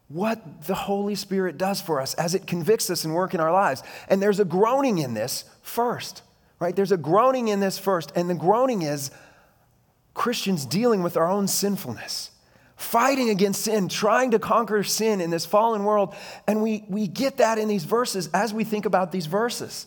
what 0.09 0.63
the 0.63 0.75
Holy 0.75 1.15
Spirit 1.15 1.59
does 1.59 1.81
for 1.81 2.01
us 2.01 2.15
as 2.15 2.35
it 2.35 2.47
convicts 2.47 2.89
us 2.91 3.05
and 3.05 3.15
work 3.15 3.35
in 3.35 3.41
our 3.41 3.53
lives. 3.53 3.83
And 4.09 4.23
there's 4.23 4.41
a 4.41 4.45
groaning 4.45 4.99
in 4.99 5.15
this 5.15 5.45
first, 5.63 6.23
right? 6.59 6.75
There's 6.75 6.93
a 6.93 6.97
groaning 6.97 7.49
in 7.49 7.61
this 7.61 7.79
first. 7.79 8.13
And 8.17 8.29
the 8.29 8.35
groaning 8.35 8.83
is 8.83 9.11
Christians 10.15 10.65
dealing 10.65 11.03
with 11.03 11.17
our 11.17 11.29
own 11.31 11.47
sinfulness, 11.47 12.31
fighting 12.77 13.29
against 13.29 13.63
sin, 13.63 13.89
trying 13.89 14.31
to 14.31 14.39
conquer 14.39 14.83
sin 14.83 15.21
in 15.21 15.31
this 15.31 15.45
fallen 15.45 15.85
world. 15.85 16.15
And 16.47 16.63
we, 16.63 16.85
we 16.89 17.07
get 17.07 17.37
that 17.37 17.59
in 17.59 17.69
these 17.69 17.85
verses 17.85 18.31
as 18.33 18.55
we 18.55 18.65
think 18.65 18.87
about 18.87 19.13
these 19.13 19.27
verses. 19.27 19.87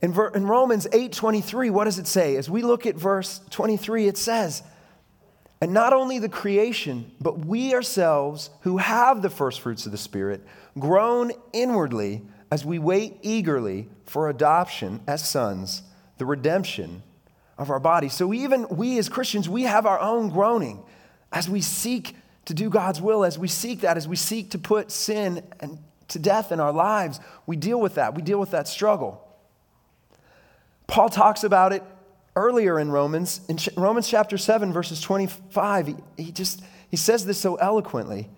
In, 0.00 0.12
ver, 0.12 0.28
in 0.28 0.46
Romans 0.46 0.86
8 0.92 1.12
23, 1.12 1.70
what 1.70 1.84
does 1.84 1.98
it 1.98 2.06
say? 2.06 2.36
As 2.36 2.48
we 2.48 2.62
look 2.62 2.86
at 2.86 2.94
verse 2.94 3.40
23, 3.50 4.06
it 4.06 4.16
says, 4.16 4.62
and 5.60 5.72
not 5.72 5.92
only 5.92 6.18
the 6.18 6.28
creation, 6.28 7.10
but 7.20 7.44
we 7.44 7.74
ourselves 7.74 8.50
who 8.60 8.76
have 8.76 9.22
the 9.22 9.30
first 9.30 9.60
fruits 9.60 9.86
of 9.86 9.92
the 9.92 9.98
Spirit 9.98 10.46
groan 10.78 11.32
inwardly 11.52 12.22
as 12.50 12.64
we 12.64 12.78
wait 12.78 13.16
eagerly 13.22 13.88
for 14.06 14.28
adoption 14.28 15.00
as 15.06 15.28
sons, 15.28 15.82
the 16.18 16.26
redemption 16.26 17.02
of 17.58 17.70
our 17.70 17.80
body. 17.80 18.08
So 18.08 18.32
even 18.32 18.66
we 18.68 18.98
as 18.98 19.08
Christians, 19.08 19.48
we 19.48 19.64
have 19.64 19.84
our 19.84 19.98
own 19.98 20.30
groaning 20.30 20.82
as 21.32 21.48
we 21.48 21.60
seek 21.60 22.14
to 22.46 22.54
do 22.54 22.70
God's 22.70 23.02
will, 23.02 23.24
as 23.24 23.38
we 23.38 23.48
seek 23.48 23.80
that, 23.80 23.96
as 23.96 24.08
we 24.08 24.16
seek 24.16 24.50
to 24.52 24.58
put 24.58 24.90
sin 24.90 25.42
and 25.60 25.78
to 26.08 26.18
death 26.18 26.52
in 26.52 26.60
our 26.60 26.72
lives, 26.72 27.20
we 27.46 27.56
deal 27.56 27.78
with 27.78 27.96
that. 27.96 28.14
We 28.14 28.22
deal 28.22 28.40
with 28.40 28.52
that 28.52 28.66
struggle. 28.66 29.22
Paul 30.86 31.10
talks 31.10 31.44
about 31.44 31.74
it 31.74 31.82
earlier 32.38 32.78
in 32.78 32.90
Romans, 32.90 33.40
in 33.48 33.58
Romans 33.76 34.08
chapter 34.08 34.38
7, 34.38 34.72
verses 34.72 35.00
25, 35.00 35.88
he, 35.88 35.96
he 36.16 36.32
just 36.32 36.62
he 36.88 36.96
says 36.96 37.26
this 37.26 37.38
so 37.38 37.56
eloquently. 37.56 38.30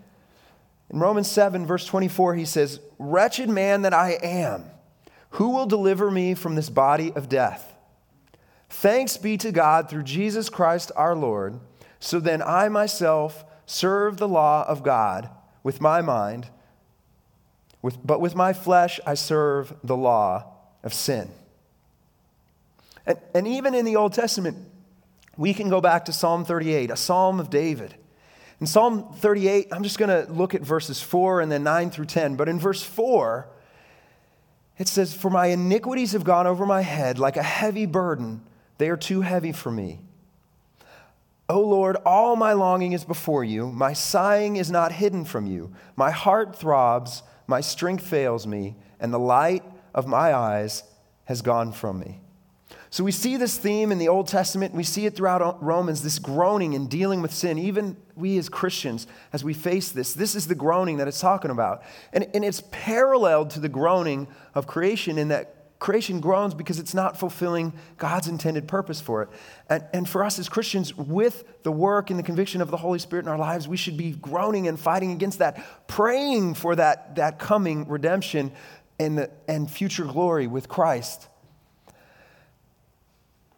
In 0.90 0.99
Romans 0.99 1.30
7, 1.30 1.66
verse 1.66 1.85
24, 1.85 2.35
he 2.35 2.45
says, 2.45 2.80
Wretched 2.99 3.49
man 3.49 3.83
that 3.83 3.95
I 3.95 4.19
am, 4.23 4.64
who 5.30 5.50
will 5.50 5.66
deliver 5.66 6.11
me 6.11 6.35
from 6.35 6.57
this 6.57 6.69
body 6.69 7.12
of 7.12 7.28
death? 7.28 7.75
Thanks 8.69 9.16
be 9.16 9.37
to 9.38 9.52
God 9.52 9.88
through 9.88 10.02
Jesus 10.02 10.49
Christ 10.49 10.90
our 10.97 11.14
Lord. 11.14 11.61
So 12.00 12.19
then 12.19 12.42
I 12.42 12.69
myself 12.69 13.45
serve 13.66 14.16
the 14.16 14.28
law 14.28 14.64
of 14.66 14.83
God 14.83 15.28
with 15.62 15.80
my 15.80 16.00
mind, 16.00 16.49
with, 17.83 17.99
but 18.04 18.21
with 18.21 18.35
my 18.35 18.52
flesh 18.52 18.99
I 19.07 19.14
serve 19.14 19.75
the 19.85 19.97
law 19.97 20.45
of 20.83 20.95
sin. 20.95 21.30
And, 23.11 23.19
and 23.35 23.49
even 23.49 23.75
in 23.75 23.85
the 23.85 23.97
Old 23.97 24.12
Testament, 24.12 24.57
we 25.37 25.52
can 25.52 25.69
go 25.69 25.81
back 25.81 26.05
to 26.05 26.12
Psalm 26.12 26.45
38, 26.45 26.93
a 26.93 26.97
psalm 26.97 27.40
of 27.40 27.50
David. 27.50 27.97
In 28.61 28.69
Psalm 28.69 29.12
38, 29.14 29.67
I'm 29.73 29.83
just 29.83 29.99
going 29.99 30.26
to 30.26 30.33
look 30.33 30.55
at 30.55 30.61
verses 30.61 31.02
4 31.02 31.40
and 31.40 31.50
then 31.50 31.64
9 31.64 31.90
through 31.90 32.05
10. 32.05 32.37
But 32.37 32.49
in 32.49 32.61
verse 32.61 32.85
4, 32.85 33.49
it 34.79 34.87
says, 34.87 35.12
For 35.12 35.29
my 35.29 35.47
iniquities 35.47 36.12
have 36.12 36.23
gone 36.23 36.47
over 36.47 36.64
my 36.64 36.83
head 36.83 37.19
like 37.19 37.37
a 37.37 37.43
heavy 37.43 37.85
burden. 37.85 38.43
They 38.79 38.88
are 38.88 38.97
too 38.97 39.23
heavy 39.23 39.50
for 39.50 39.73
me. 39.73 39.99
O 41.49 41.61
Lord, 41.61 41.97
all 42.07 42.37
my 42.37 42.52
longing 42.52 42.93
is 42.93 43.05
before 43.05 43.43
you. 43.43 43.73
My 43.73 43.93
sighing 43.93 44.55
is 44.55 44.71
not 44.71 44.93
hidden 44.93 45.25
from 45.25 45.49
you. 45.49 45.73
My 45.97 46.12
heart 46.12 46.55
throbs, 46.55 47.25
my 47.49 47.61
strength 47.61 48.07
fails 48.07 48.47
me, 48.47 48.76
and 49.00 49.12
the 49.12 49.19
light 49.19 49.64
of 49.97 50.07
my 50.07 50.33
eyes 50.33 50.85
has 51.25 51.42
gone 51.42 51.73
from 51.73 51.99
me. 51.99 52.20
So 52.92 53.05
we 53.05 53.12
see 53.12 53.37
this 53.37 53.57
theme 53.57 53.92
in 53.92 53.98
the 53.98 54.09
Old 54.09 54.26
Testament. 54.26 54.74
We 54.74 54.83
see 54.83 55.07
it 55.07 55.14
throughout 55.14 55.62
Romans, 55.62 56.03
this 56.03 56.18
groaning 56.18 56.74
and 56.74 56.90
dealing 56.90 57.22
with 57.22 57.33
sin. 57.33 57.57
Even 57.57 57.96
we 58.16 58.37
as 58.37 58.48
Christians, 58.48 59.07
as 59.33 59.44
we 59.44 59.55
face 59.55 59.92
this, 59.92 60.12
this 60.12 60.35
is 60.35 60.48
the 60.48 60.57
groaning 60.57 60.96
that 60.96 61.07
it's 61.07 61.20
talking 61.20 61.53
about. 61.53 61.85
And, 62.12 62.26
and 62.35 62.44
it's 62.44 62.64
paralleled 62.72 63.50
to 63.50 63.61
the 63.61 63.68
groaning 63.68 64.26
of 64.57 64.66
creation 64.66 65.18
in 65.18 65.29
that 65.29 65.79
creation 65.79 66.20
groans 66.20 66.53
because 66.53 66.81
it's 66.81 66.92
not 66.92 67.16
fulfilling 67.16 67.72
God's 67.96 68.26
intended 68.26 68.66
purpose 68.66 69.00
for 69.00 69.22
it. 69.22 69.29
And, 69.68 69.85
and 69.94 70.09
for 70.09 70.24
us 70.24 70.40
as 70.40 70.48
Christians, 70.48 70.94
with 70.94 71.62
the 71.62 71.72
work 71.72 72.11
and 72.11 72.18
the 72.18 72.24
conviction 72.24 72.61
of 72.61 72.72
the 72.72 72.76
Holy 72.76 72.98
Spirit 72.98 73.24
in 73.24 73.31
our 73.31 73.38
lives, 73.38 73.68
we 73.68 73.76
should 73.76 73.96
be 73.96 74.11
groaning 74.11 74.66
and 74.66 74.79
fighting 74.79 75.12
against 75.12 75.38
that, 75.38 75.64
praying 75.87 76.55
for 76.55 76.74
that, 76.74 77.14
that 77.14 77.38
coming 77.38 77.88
redemption 77.88 78.50
and, 78.98 79.16
the, 79.16 79.31
and 79.46 79.70
future 79.70 80.05
glory 80.05 80.48
with 80.48 80.68
Christ. 80.68 81.30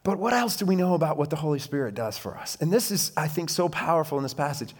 But 0.03 0.19
what 0.19 0.33
else 0.33 0.57
do 0.57 0.67
we 0.67 0.75
know 0.75 0.95
about 0.95 1.17
what 1.17 1.31
the 1.31 1.37
Holy 1.37 1.59
Spirit 1.59 1.95
does 1.95 2.19
for 2.19 2.37
us? 2.37 2.57
And 2.61 2.73
this 2.73 2.91
is, 2.91 3.13
I 3.17 3.29
think, 3.29 3.51
so 3.51 3.69
powerful 3.69 4.19
in 4.19 4.23
this 4.23 4.35
passage. 4.35 4.75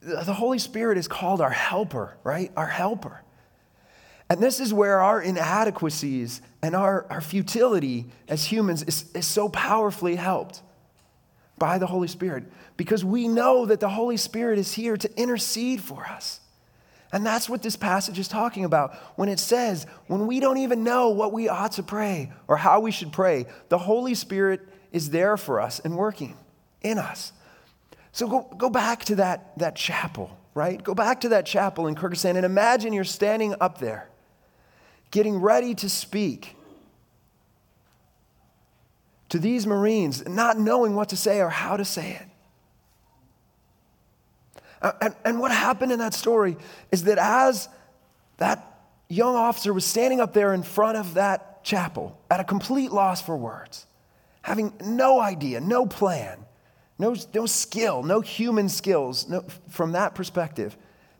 The 0.00 0.32
Holy 0.32 0.58
Spirit 0.58 0.98
is 0.98 1.08
called 1.08 1.40
our 1.40 1.50
helper, 1.50 2.16
right? 2.24 2.50
Our 2.56 2.66
helper. 2.66 3.22
And 4.28 4.40
this 4.40 4.58
is 4.58 4.72
where 4.72 5.00
our 5.00 5.20
inadequacies 5.20 6.40
and 6.62 6.74
our, 6.74 7.06
our 7.10 7.20
futility 7.20 8.06
as 8.28 8.44
humans 8.44 8.82
is, 8.82 9.10
is 9.14 9.26
so 9.26 9.48
powerfully 9.48 10.16
helped 10.16 10.62
by 11.58 11.78
the 11.78 11.86
Holy 11.86 12.08
Spirit 12.08 12.44
because 12.76 13.04
we 13.04 13.28
know 13.28 13.66
that 13.66 13.80
the 13.80 13.88
Holy 13.88 14.16
Spirit 14.16 14.58
is 14.58 14.72
here 14.72 14.96
to 14.96 15.20
intercede 15.20 15.80
for 15.80 16.04
us. 16.06 16.40
And 17.12 17.24
that's 17.24 17.48
what 17.48 17.62
this 17.62 17.76
passage 17.76 18.18
is 18.18 18.28
talking 18.28 18.64
about 18.64 18.94
when 19.16 19.28
it 19.28 19.38
says, 19.38 19.86
when 20.08 20.26
we 20.26 20.40
don't 20.40 20.58
even 20.58 20.82
know 20.82 21.10
what 21.10 21.32
we 21.32 21.48
ought 21.48 21.72
to 21.72 21.82
pray 21.82 22.32
or 22.48 22.56
how 22.56 22.80
we 22.80 22.90
should 22.90 23.12
pray, 23.12 23.46
the 23.68 23.78
Holy 23.78 24.14
Spirit 24.14 24.60
is 24.92 25.10
there 25.10 25.36
for 25.36 25.60
us 25.60 25.80
and 25.80 25.96
working 25.96 26.36
in 26.82 26.98
us. 26.98 27.32
So 28.12 28.28
go, 28.28 28.54
go 28.56 28.70
back 28.70 29.04
to 29.04 29.16
that, 29.16 29.56
that 29.58 29.76
chapel, 29.76 30.36
right? 30.54 30.82
Go 30.82 30.94
back 30.94 31.20
to 31.20 31.28
that 31.30 31.46
chapel 31.46 31.86
in 31.86 31.94
Kyrgyzstan 31.94 32.36
and 32.36 32.44
imagine 32.44 32.92
you're 32.92 33.04
standing 33.04 33.54
up 33.60 33.78
there, 33.78 34.08
getting 35.10 35.40
ready 35.40 35.74
to 35.76 35.88
speak 35.88 36.56
to 39.28 39.38
these 39.38 39.66
Marines, 39.66 40.26
not 40.26 40.58
knowing 40.58 40.94
what 40.94 41.10
to 41.10 41.16
say 41.16 41.40
or 41.40 41.50
how 41.50 41.76
to 41.76 41.84
say 41.84 42.12
it. 42.12 42.26
Uh, 44.82 44.92
and, 45.00 45.14
and 45.24 45.40
what 45.40 45.50
happened 45.50 45.92
in 45.92 45.98
that 45.98 46.14
story 46.14 46.56
is 46.92 47.04
that 47.04 47.18
as 47.18 47.68
that 48.38 48.80
young 49.08 49.34
officer 49.34 49.72
was 49.72 49.84
standing 49.84 50.20
up 50.20 50.32
there 50.32 50.52
in 50.52 50.62
front 50.62 50.96
of 50.98 51.14
that 51.14 51.64
chapel 51.64 52.18
at 52.30 52.40
a 52.40 52.44
complete 52.44 52.92
loss 52.92 53.22
for 53.22 53.36
words, 53.36 53.86
having 54.42 54.72
no 54.84 55.20
idea, 55.20 55.60
no 55.60 55.86
plan, 55.86 56.38
no, 56.98 57.14
no 57.34 57.46
skill, 57.46 58.02
no 58.02 58.20
human 58.20 58.68
skills 58.68 59.28
no, 59.28 59.44
from 59.68 59.92
that 59.92 60.14
perspective 60.14 60.76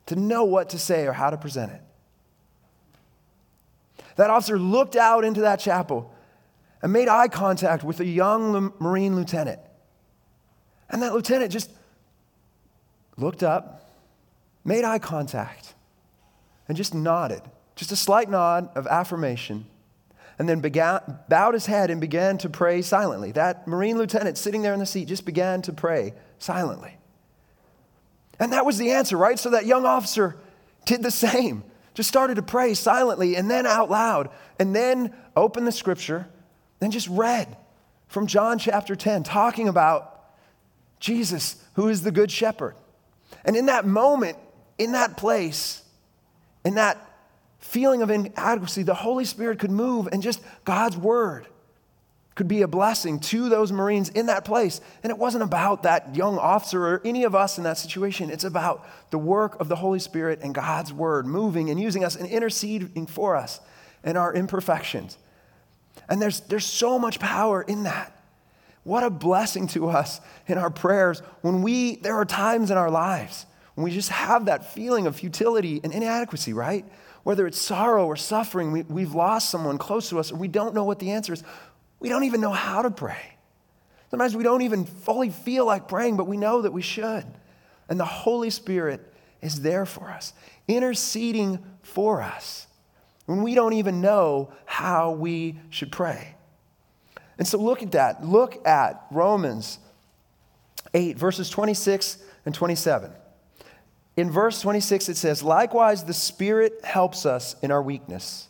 to 0.06 0.16
know 0.16 0.44
what 0.44 0.70
to 0.70 0.78
say 0.78 1.06
or 1.06 1.12
how 1.12 1.30
to 1.30 1.36
present 1.36 1.72
it. 1.72 1.82
That 4.16 4.30
officer 4.30 4.58
looked 4.58 4.96
out 4.96 5.24
into 5.24 5.42
that 5.42 5.60
chapel 5.60 6.12
and 6.82 6.92
made 6.92 7.08
eye 7.08 7.28
contact 7.28 7.84
with 7.84 8.00
a 8.00 8.06
young 8.06 8.72
Marine 8.78 9.16
lieutenant. 9.16 9.60
And 10.88 11.02
that 11.02 11.12
lieutenant 11.12 11.52
just 11.52 11.70
looked 13.16 13.42
up, 13.42 13.90
made 14.64 14.84
eye 14.84 14.98
contact, 14.98 15.74
and 16.68 16.76
just 16.76 16.94
nodded, 16.94 17.42
just 17.74 17.92
a 17.92 17.96
slight 17.96 18.28
nod 18.28 18.68
of 18.74 18.86
affirmation, 18.86 19.66
and 20.38 20.48
then 20.48 20.60
began, 20.60 21.00
bowed 21.28 21.54
his 21.54 21.66
head 21.66 21.90
and 21.90 22.00
began 22.00 22.36
to 22.38 22.50
pray 22.50 22.82
silently. 22.82 23.32
That 23.32 23.66
Marine 23.66 23.96
lieutenant 23.96 24.36
sitting 24.36 24.62
there 24.62 24.74
in 24.74 24.80
the 24.80 24.86
seat 24.86 25.08
just 25.08 25.24
began 25.24 25.62
to 25.62 25.72
pray 25.72 26.12
silently. 26.38 26.98
And 28.38 28.52
that 28.52 28.66
was 28.66 28.76
the 28.76 28.90
answer, 28.90 29.16
right? 29.16 29.38
So 29.38 29.50
that 29.50 29.64
young 29.64 29.86
officer 29.86 30.36
did 30.84 31.02
the 31.02 31.10
same, 31.10 31.64
just 31.94 32.08
started 32.08 32.34
to 32.34 32.42
pray 32.42 32.74
silently 32.74 33.34
and 33.36 33.50
then 33.50 33.66
out 33.66 33.90
loud, 33.90 34.28
and 34.58 34.76
then 34.76 35.14
opened 35.34 35.66
the 35.66 35.72
scripture, 35.72 36.28
then 36.80 36.90
just 36.90 37.08
read 37.08 37.56
from 38.08 38.26
John 38.26 38.58
chapter 38.58 38.94
10, 38.94 39.22
talking 39.22 39.68
about 39.68 40.12
Jesus, 41.00 41.62
who 41.74 41.88
is 41.88 42.02
the 42.02 42.12
good 42.12 42.30
shepherd. 42.30 42.74
And 43.46 43.56
in 43.56 43.66
that 43.66 43.86
moment, 43.86 44.36
in 44.76 44.92
that 44.92 45.16
place, 45.16 45.82
in 46.64 46.74
that 46.74 47.00
feeling 47.60 48.02
of 48.02 48.10
inadequacy, 48.10 48.82
the 48.82 48.94
Holy 48.94 49.24
Spirit 49.24 49.58
could 49.58 49.70
move 49.70 50.08
and 50.12 50.22
just 50.22 50.42
God's 50.64 50.96
word 50.96 51.46
could 52.34 52.48
be 52.48 52.60
a 52.60 52.68
blessing 52.68 53.18
to 53.18 53.48
those 53.48 53.72
Marines 53.72 54.10
in 54.10 54.26
that 54.26 54.44
place. 54.44 54.82
And 55.02 55.10
it 55.10 55.16
wasn't 55.16 55.42
about 55.42 55.84
that 55.84 56.14
young 56.14 56.38
officer 56.38 56.86
or 56.86 57.00
any 57.02 57.24
of 57.24 57.34
us 57.34 57.56
in 57.56 57.64
that 57.64 57.78
situation. 57.78 58.30
It's 58.30 58.44
about 58.44 58.86
the 59.10 59.18
work 59.18 59.58
of 59.58 59.68
the 59.68 59.76
Holy 59.76 59.98
Spirit 59.98 60.40
and 60.42 60.54
God's 60.54 60.92
word 60.92 61.26
moving 61.26 61.70
and 61.70 61.80
using 61.80 62.04
us 62.04 62.14
and 62.14 62.28
interceding 62.28 63.06
for 63.06 63.36
us 63.36 63.58
and 64.04 64.18
our 64.18 64.34
imperfections. 64.34 65.16
And 66.10 66.20
there's, 66.20 66.40
there's 66.40 66.66
so 66.66 66.98
much 66.98 67.18
power 67.18 67.62
in 67.62 67.84
that 67.84 68.15
what 68.86 69.02
a 69.02 69.10
blessing 69.10 69.66
to 69.66 69.88
us 69.88 70.20
in 70.46 70.58
our 70.58 70.70
prayers 70.70 71.20
when 71.40 71.60
we, 71.60 71.96
there 71.96 72.14
are 72.14 72.24
times 72.24 72.70
in 72.70 72.76
our 72.76 72.88
lives 72.88 73.44
when 73.74 73.82
we 73.82 73.90
just 73.90 74.10
have 74.10 74.44
that 74.44 74.72
feeling 74.72 75.08
of 75.08 75.16
futility 75.16 75.80
and 75.82 75.92
inadequacy, 75.92 76.52
right? 76.52 76.84
Whether 77.24 77.48
it's 77.48 77.60
sorrow 77.60 78.06
or 78.06 78.14
suffering, 78.14 78.70
we, 78.70 78.82
we've 78.82 79.12
lost 79.12 79.50
someone 79.50 79.76
close 79.76 80.08
to 80.10 80.20
us, 80.20 80.30
or 80.30 80.36
we 80.36 80.46
don't 80.46 80.72
know 80.72 80.84
what 80.84 81.00
the 81.00 81.10
answer 81.10 81.32
is. 81.32 81.42
We 81.98 82.08
don't 82.08 82.22
even 82.22 82.40
know 82.40 82.52
how 82.52 82.82
to 82.82 82.90
pray. 82.92 83.36
Sometimes 84.12 84.36
we 84.36 84.44
don't 84.44 84.62
even 84.62 84.84
fully 84.84 85.30
feel 85.30 85.66
like 85.66 85.88
praying, 85.88 86.16
but 86.16 86.28
we 86.28 86.36
know 86.36 86.62
that 86.62 86.72
we 86.72 86.80
should. 86.80 87.24
And 87.88 87.98
the 87.98 88.04
Holy 88.04 88.50
Spirit 88.50 89.00
is 89.42 89.62
there 89.62 89.84
for 89.84 90.08
us, 90.10 90.32
interceding 90.68 91.58
for 91.82 92.22
us 92.22 92.68
when 93.24 93.42
we 93.42 93.56
don't 93.56 93.72
even 93.72 94.00
know 94.00 94.52
how 94.64 95.10
we 95.10 95.58
should 95.70 95.90
pray. 95.90 96.35
And 97.38 97.46
so 97.46 97.58
look 97.58 97.82
at 97.82 97.92
that. 97.92 98.24
Look 98.24 98.66
at 98.66 99.04
Romans 99.10 99.78
8, 100.94 101.18
verses 101.18 101.50
26 101.50 102.18
and 102.44 102.54
27. 102.54 103.12
In 104.16 104.30
verse 104.30 104.60
26, 104.62 105.10
it 105.10 105.16
says, 105.16 105.42
Likewise, 105.42 106.04
the 106.04 106.14
Spirit 106.14 106.84
helps 106.84 107.26
us 107.26 107.54
in 107.62 107.70
our 107.70 107.82
weakness. 107.82 108.48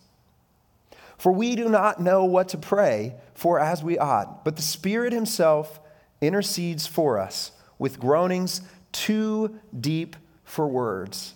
For 1.19 1.33
we 1.33 1.57
do 1.57 1.69
not 1.69 2.01
know 2.01 2.25
what 2.25 2.49
to 2.51 2.59
pray 2.59 3.15
for 3.35 3.59
as 3.59 3.83
we 3.83 3.99
ought, 3.99 4.45
but 4.45 4.57
the 4.57 4.63
Spirit 4.63 5.13
Himself 5.13 5.81
intercedes 6.21 6.87
for 6.87 7.19
us 7.19 7.53
with 7.79 7.99
groanings 7.99 8.63
too 8.93 9.59
deep 9.79 10.17
for 10.45 10.69
words. 10.69 11.35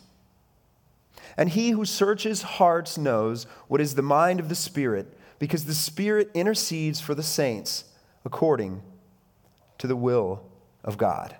And 1.36 1.48
He 1.48 1.70
who 1.70 1.84
searches 1.84 2.42
hearts 2.42 2.96
knows 2.96 3.44
what 3.68 3.80
is 3.80 3.94
the 3.94 4.02
mind 4.02 4.38
of 4.38 4.48
the 4.48 4.54
Spirit, 4.54 5.16
because 5.40 5.64
the 5.64 5.74
Spirit 5.74 6.30
intercedes 6.34 7.00
for 7.00 7.16
the 7.16 7.22
saints 7.24 7.84
according 8.24 8.82
to 9.78 9.88
the 9.88 9.96
will 9.96 10.44
of 10.84 10.96
God. 10.96 11.34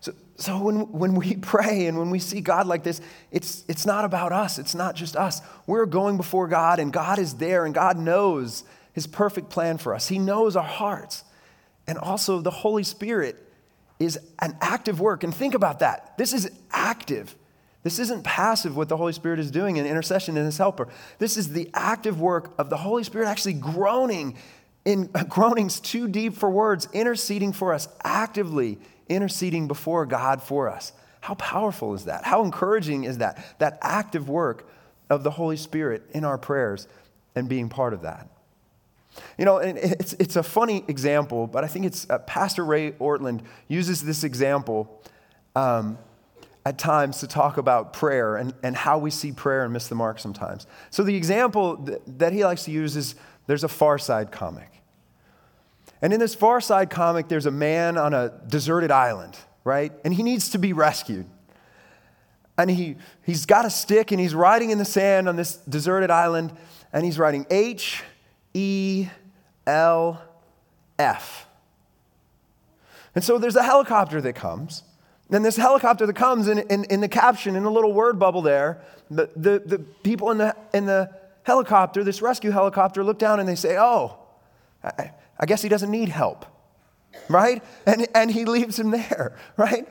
So, 0.00 0.12
so 0.36 0.60
when, 0.60 0.92
when 0.92 1.14
we 1.14 1.36
pray 1.40 1.86
and 1.86 1.98
when 1.98 2.10
we 2.10 2.18
see 2.18 2.42
God 2.42 2.66
like 2.66 2.82
this, 2.82 3.00
it's, 3.30 3.64
it's 3.68 3.86
not 3.86 4.04
about 4.04 4.32
us. 4.32 4.58
It's 4.58 4.74
not 4.74 4.96
just 4.96 5.16
us. 5.16 5.40
We're 5.66 5.86
going 5.86 6.16
before 6.18 6.48
God, 6.48 6.80
and 6.80 6.92
God 6.92 7.18
is 7.18 7.34
there, 7.34 7.64
and 7.64 7.72
God 7.72 7.96
knows 7.96 8.64
His 8.92 9.06
perfect 9.06 9.48
plan 9.50 9.78
for 9.78 9.94
us. 9.94 10.08
He 10.08 10.18
knows 10.18 10.56
our 10.56 10.64
hearts. 10.64 11.24
And 11.86 11.96
also, 11.96 12.40
the 12.40 12.50
Holy 12.50 12.82
Spirit 12.82 13.36
is 14.00 14.18
an 14.40 14.56
active 14.60 15.00
work. 15.00 15.22
And 15.22 15.34
think 15.34 15.54
about 15.54 15.78
that. 15.78 16.18
This 16.18 16.32
is 16.32 16.50
active. 16.72 17.34
This 17.88 18.00
isn't 18.00 18.22
passive 18.22 18.76
what 18.76 18.90
the 18.90 18.98
Holy 18.98 19.14
Spirit 19.14 19.38
is 19.38 19.50
doing 19.50 19.78
in 19.78 19.86
intercession 19.86 20.36
and 20.36 20.44
His 20.44 20.58
helper. 20.58 20.88
This 21.18 21.38
is 21.38 21.54
the 21.54 21.70
active 21.72 22.20
work 22.20 22.52
of 22.58 22.68
the 22.68 22.76
Holy 22.76 23.02
Spirit 23.02 23.26
actually 23.26 23.54
groaning 23.54 24.36
in 24.84 25.06
groanings 25.30 25.80
too 25.80 26.06
deep 26.06 26.34
for 26.34 26.50
words, 26.50 26.86
interceding 26.92 27.54
for 27.54 27.72
us 27.72 27.88
actively 28.04 28.76
interceding 29.08 29.68
before 29.68 30.04
God 30.04 30.42
for 30.42 30.68
us. 30.68 30.92
How 31.22 31.32
powerful 31.36 31.94
is 31.94 32.04
that? 32.04 32.26
How 32.26 32.44
encouraging 32.44 33.04
is 33.04 33.16
that? 33.18 33.42
That 33.58 33.78
active 33.80 34.28
work 34.28 34.68
of 35.08 35.22
the 35.22 35.30
Holy 35.30 35.56
Spirit 35.56 36.02
in 36.12 36.26
our 36.26 36.36
prayers 36.36 36.88
and 37.34 37.48
being 37.48 37.70
part 37.70 37.94
of 37.94 38.02
that. 38.02 38.28
You 39.38 39.46
know, 39.46 39.60
and 39.60 39.78
it's, 39.78 40.12
it's 40.12 40.36
a 40.36 40.42
funny 40.42 40.84
example, 40.88 41.46
but 41.46 41.64
I 41.64 41.68
think 41.68 41.86
it's 41.86 42.06
uh, 42.10 42.18
Pastor 42.18 42.66
Ray 42.66 42.92
Ortlund 42.92 43.40
uses 43.66 44.02
this 44.02 44.24
example 44.24 45.02
um, 45.56 45.96
at 46.68 46.76
times 46.76 47.20
to 47.20 47.26
talk 47.26 47.56
about 47.56 47.94
prayer 47.94 48.36
and, 48.36 48.52
and 48.62 48.76
how 48.76 48.98
we 48.98 49.10
see 49.10 49.32
prayer 49.32 49.64
and 49.64 49.72
miss 49.72 49.88
the 49.88 49.94
mark 49.94 50.18
sometimes. 50.18 50.66
So, 50.90 51.02
the 51.02 51.16
example 51.16 51.78
th- 51.78 52.02
that 52.18 52.34
he 52.34 52.44
likes 52.44 52.64
to 52.64 52.70
use 52.70 52.94
is 52.94 53.14
there's 53.46 53.64
a 53.64 53.68
Far 53.68 53.96
Side 53.96 54.30
comic. 54.30 54.82
And 56.02 56.12
in 56.12 56.20
this 56.20 56.34
Far 56.34 56.60
Side 56.60 56.90
comic, 56.90 57.28
there's 57.28 57.46
a 57.46 57.50
man 57.50 57.96
on 57.96 58.12
a 58.12 58.34
deserted 58.46 58.90
island, 58.90 59.38
right? 59.64 59.92
And 60.04 60.12
he 60.12 60.22
needs 60.22 60.50
to 60.50 60.58
be 60.58 60.74
rescued. 60.74 61.24
And 62.58 62.70
he, 62.70 62.96
he's 63.24 63.46
got 63.46 63.64
a 63.64 63.70
stick 63.70 64.12
and 64.12 64.20
he's 64.20 64.34
riding 64.34 64.68
in 64.68 64.76
the 64.76 64.84
sand 64.84 65.26
on 65.26 65.36
this 65.36 65.56
deserted 65.56 66.10
island 66.10 66.52
and 66.92 67.02
he's 67.02 67.18
writing 67.18 67.46
H 67.48 68.02
E 68.52 69.08
L 69.66 70.20
F. 70.98 71.46
And 73.14 73.24
so 73.24 73.38
there's 73.38 73.56
a 73.56 73.62
helicopter 73.62 74.20
that 74.20 74.34
comes. 74.34 74.82
And 75.30 75.44
this 75.44 75.56
helicopter 75.56 76.06
that 76.06 76.16
comes 76.16 76.48
in, 76.48 76.58
in, 76.58 76.84
in 76.84 77.00
the 77.00 77.08
caption, 77.08 77.54
in 77.54 77.64
a 77.64 77.70
little 77.70 77.92
word 77.92 78.18
bubble 78.18 78.40
there, 78.40 78.80
the, 79.10 79.30
the, 79.36 79.62
the 79.64 79.78
people 79.78 80.30
in 80.30 80.38
the, 80.38 80.56
in 80.72 80.86
the 80.86 81.10
helicopter, 81.42 82.02
this 82.02 82.22
rescue 82.22 82.50
helicopter, 82.50 83.04
look 83.04 83.18
down 83.18 83.38
and 83.38 83.48
they 83.48 83.54
say, 83.54 83.76
Oh, 83.78 84.18
I, 84.82 85.12
I 85.38 85.46
guess 85.46 85.62
he 85.62 85.68
doesn't 85.68 85.90
need 85.90 86.08
help, 86.08 86.46
right? 87.28 87.62
And, 87.86 88.08
and 88.14 88.30
he 88.30 88.44
leaves 88.44 88.78
him 88.78 88.90
there, 88.90 89.36
right? 89.56 89.86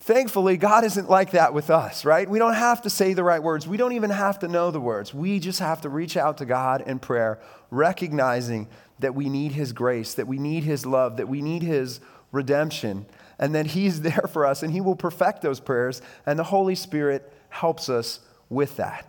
Thankfully, 0.00 0.56
God 0.56 0.84
isn't 0.84 1.10
like 1.10 1.32
that 1.32 1.52
with 1.52 1.68
us, 1.68 2.04
right? 2.04 2.30
We 2.30 2.38
don't 2.38 2.54
have 2.54 2.82
to 2.82 2.90
say 2.90 3.12
the 3.12 3.24
right 3.24 3.42
words. 3.42 3.66
We 3.66 3.76
don't 3.76 3.92
even 3.92 4.10
have 4.10 4.38
to 4.38 4.48
know 4.48 4.70
the 4.70 4.80
words. 4.80 5.12
We 5.12 5.40
just 5.40 5.58
have 5.58 5.80
to 5.80 5.88
reach 5.88 6.16
out 6.16 6.38
to 6.38 6.44
God 6.44 6.84
in 6.86 7.00
prayer, 7.00 7.40
recognizing 7.72 8.68
that 9.00 9.16
we 9.16 9.28
need 9.28 9.52
His 9.52 9.72
grace, 9.72 10.14
that 10.14 10.28
we 10.28 10.38
need 10.38 10.62
His 10.62 10.86
love, 10.86 11.16
that 11.16 11.28
we 11.28 11.42
need 11.42 11.62
His 11.62 11.98
redemption, 12.30 13.04
and 13.38 13.54
that 13.54 13.66
He's 13.66 14.00
there 14.02 14.28
for 14.30 14.46
us 14.46 14.62
and 14.62 14.72
He 14.72 14.80
will 14.80 14.96
perfect 14.96 15.42
those 15.42 15.60
prayers, 15.60 16.02
and 16.24 16.38
the 16.38 16.44
Holy 16.44 16.74
Spirit 16.74 17.32
helps 17.48 17.88
us 17.88 18.20
with 18.48 18.76
that. 18.76 19.06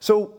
So, 0.00 0.34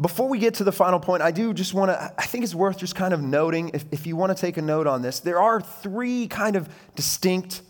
before 0.00 0.28
we 0.28 0.38
get 0.38 0.54
to 0.54 0.64
the 0.64 0.72
final 0.72 1.00
point, 1.00 1.22
I 1.22 1.30
do 1.30 1.52
just 1.52 1.74
want 1.74 1.90
to, 1.90 2.14
I 2.16 2.24
think 2.24 2.44
it's 2.44 2.54
worth 2.54 2.78
just 2.78 2.94
kind 2.94 3.12
of 3.12 3.20
noting, 3.20 3.70
if, 3.74 3.84
if 3.90 4.06
you 4.06 4.16
want 4.16 4.36
to 4.36 4.40
take 4.40 4.56
a 4.56 4.62
note 4.62 4.86
on 4.86 5.02
this, 5.02 5.20
there 5.20 5.40
are 5.40 5.60
three 5.60 6.28
kind 6.28 6.56
of 6.56 6.68
distinct 6.94 7.62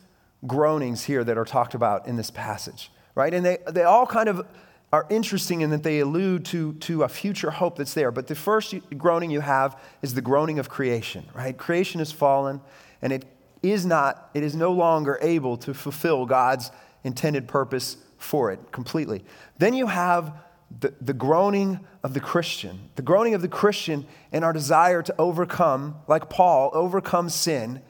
groanings 0.46 1.04
here 1.04 1.24
that 1.24 1.36
are 1.36 1.44
talked 1.44 1.74
about 1.74 2.06
in 2.06 2.16
this 2.16 2.30
passage, 2.30 2.90
right? 3.14 3.32
And 3.32 3.44
they, 3.44 3.58
they 3.70 3.82
all 3.82 4.06
kind 4.06 4.28
of 4.28 4.46
are 4.92 5.06
interesting 5.08 5.62
in 5.62 5.70
that 5.70 5.82
they 5.82 6.00
allude 6.00 6.44
to, 6.44 6.74
to 6.74 7.02
a 7.02 7.08
future 7.08 7.50
hope 7.50 7.76
that's 7.76 7.94
there. 7.94 8.10
But 8.10 8.26
the 8.26 8.34
first 8.34 8.74
groaning 8.98 9.30
you 9.30 9.40
have 9.40 9.80
is 10.02 10.14
the 10.14 10.20
groaning 10.20 10.58
of 10.58 10.68
creation, 10.68 11.26
right? 11.34 11.56
Creation 11.56 11.98
has 12.00 12.12
fallen, 12.12 12.60
and 13.00 13.12
it 13.12 13.24
is 13.62 13.86
not, 13.86 14.30
it 14.34 14.42
is 14.42 14.54
no 14.54 14.72
longer 14.72 15.18
able 15.22 15.56
to 15.58 15.72
fulfill 15.72 16.26
God's 16.26 16.70
intended 17.04 17.48
purpose 17.48 17.96
for 18.18 18.52
it 18.52 18.60
completely. 18.70 19.24
Then 19.58 19.74
you 19.74 19.86
have 19.86 20.34
the, 20.80 20.94
the 21.00 21.12
groaning 21.12 21.80
of 22.02 22.14
the 22.14 22.20
Christian, 22.20 22.90
the 22.96 23.02
groaning 23.02 23.34
of 23.34 23.42
the 23.42 23.48
Christian 23.48 24.06
and 24.30 24.44
our 24.44 24.52
desire 24.52 25.02
to 25.02 25.14
overcome, 25.18 25.96
like 26.06 26.28
Paul, 26.28 26.70
overcome 26.74 27.28
sin 27.28 27.80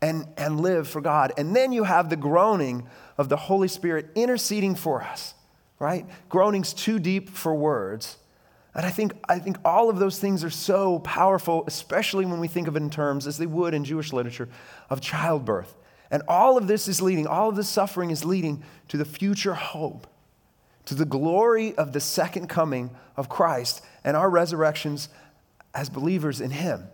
and, 0.00 0.26
and 0.36 0.60
live 0.60 0.88
for 0.88 1.00
God. 1.00 1.32
And 1.36 1.54
then 1.54 1.72
you 1.72 1.84
have 1.84 2.10
the 2.10 2.16
groaning 2.16 2.88
of 3.18 3.28
the 3.28 3.36
Holy 3.36 3.68
Spirit 3.68 4.10
interceding 4.14 4.74
for 4.74 5.02
us, 5.02 5.34
right? 5.82 6.06
Groanings 6.28 6.72
too 6.72 7.00
deep 7.00 7.28
for 7.28 7.52
words. 7.52 8.16
And 8.72 8.86
I 8.86 8.90
think, 8.90 9.14
I 9.28 9.40
think 9.40 9.56
all 9.64 9.90
of 9.90 9.98
those 9.98 10.20
things 10.20 10.44
are 10.44 10.50
so 10.50 11.00
powerful, 11.00 11.64
especially 11.66 12.24
when 12.24 12.38
we 12.38 12.46
think 12.46 12.68
of 12.68 12.76
it 12.76 12.82
in 12.82 12.88
terms, 12.88 13.26
as 13.26 13.36
they 13.36 13.46
would 13.46 13.74
in 13.74 13.84
Jewish 13.84 14.12
literature, 14.12 14.48
of 14.88 15.00
childbirth. 15.00 15.74
And 16.12 16.22
all 16.28 16.56
of 16.56 16.68
this 16.68 16.86
is 16.86 17.02
leading, 17.02 17.26
all 17.26 17.48
of 17.48 17.56
this 17.56 17.68
suffering 17.68 18.10
is 18.10 18.24
leading 18.24 18.62
to 18.88 18.96
the 18.96 19.04
future 19.04 19.54
hope 19.54 20.06
to 20.84 20.94
the 20.94 21.04
glory 21.04 21.74
of 21.74 21.92
the 21.92 22.00
second 22.00 22.48
coming 22.48 22.90
of 23.16 23.28
Christ 23.28 23.82
and 24.04 24.16
our 24.16 24.30
resurrections 24.30 25.08
as 25.74 25.88
believers 25.88 26.40
in 26.40 26.50
Him. 26.50 26.84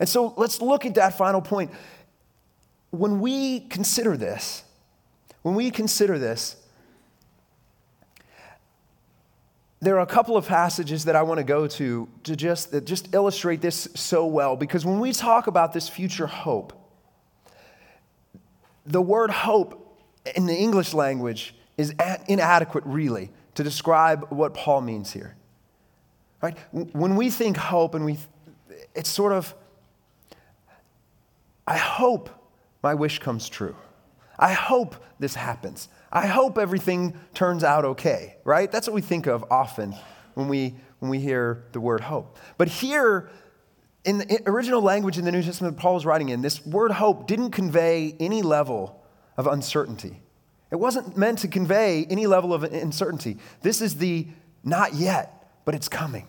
And 0.00 0.08
so 0.08 0.34
let's 0.36 0.60
look 0.60 0.84
at 0.86 0.94
that 0.96 1.16
final 1.16 1.40
point. 1.40 1.70
When 2.90 3.20
we 3.20 3.60
consider 3.60 4.16
this, 4.16 4.64
when 5.42 5.54
we 5.54 5.70
consider 5.70 6.18
this, 6.18 6.56
there 9.80 9.96
are 9.96 10.00
a 10.00 10.06
couple 10.06 10.36
of 10.36 10.46
passages 10.46 11.04
that 11.04 11.14
I 11.14 11.22
want 11.22 11.38
to 11.38 11.44
go 11.44 11.66
to 11.66 12.08
to 12.24 12.36
just, 12.36 12.72
that 12.72 12.84
just 12.84 13.14
illustrate 13.14 13.60
this 13.60 13.88
so 13.94 14.26
well. 14.26 14.56
Because 14.56 14.84
when 14.84 14.98
we 14.98 15.12
talk 15.12 15.46
about 15.46 15.72
this 15.72 15.88
future 15.88 16.26
hope, 16.26 16.72
the 18.84 19.02
word 19.02 19.30
hope 19.30 20.02
in 20.34 20.46
the 20.46 20.54
English 20.54 20.94
language 20.94 21.54
is 21.76 21.94
inadequate, 22.26 22.84
really, 22.86 23.30
to 23.54 23.62
describe 23.62 24.26
what 24.30 24.52
Paul 24.54 24.80
means 24.80 25.12
here. 25.12 25.36
Right? 26.42 26.56
When 26.72 27.14
we 27.16 27.30
think 27.30 27.56
hope, 27.56 27.94
and 27.94 28.04
we, 28.04 28.18
it's 28.94 29.10
sort 29.10 29.32
of, 29.32 29.54
I 31.66 31.76
hope 31.76 32.30
my 32.82 32.94
wish 32.94 33.18
comes 33.18 33.48
true. 33.48 33.76
I 34.38 34.52
hope 34.52 34.96
this 35.18 35.34
happens. 35.34 35.88
I 36.10 36.26
hope 36.26 36.58
everything 36.58 37.18
turns 37.34 37.64
out 37.64 37.84
okay, 37.84 38.36
right? 38.44 38.70
That's 38.70 38.86
what 38.86 38.94
we 38.94 39.02
think 39.02 39.26
of 39.26 39.44
often 39.50 39.94
when 40.34 40.48
we, 40.48 40.74
when 41.00 41.10
we 41.10 41.18
hear 41.18 41.64
the 41.72 41.80
word 41.80 42.00
hope. 42.00 42.38
But 42.56 42.68
here, 42.68 43.30
in 44.04 44.18
the 44.18 44.42
original 44.46 44.80
language 44.80 45.18
in 45.18 45.24
the 45.24 45.32
New 45.32 45.42
Testament 45.42 45.76
Paul 45.76 45.94
was 45.94 46.06
writing 46.06 46.30
in, 46.30 46.40
this 46.40 46.64
word 46.64 46.92
hope 46.92 47.26
didn't 47.26 47.50
convey 47.50 48.16
any 48.18 48.42
level 48.42 49.02
of 49.36 49.46
uncertainty. 49.46 50.20
It 50.70 50.76
wasn't 50.76 51.16
meant 51.16 51.38
to 51.40 51.48
convey 51.48 52.06
any 52.08 52.26
level 52.26 52.52
of 52.54 52.62
uncertainty. 52.62 53.38
This 53.62 53.80
is 53.80 53.96
the 53.96 54.26
Not 54.64 54.94
yet, 54.94 55.50
but 55.64 55.74
it's 55.74 55.88
coming. 55.88 56.26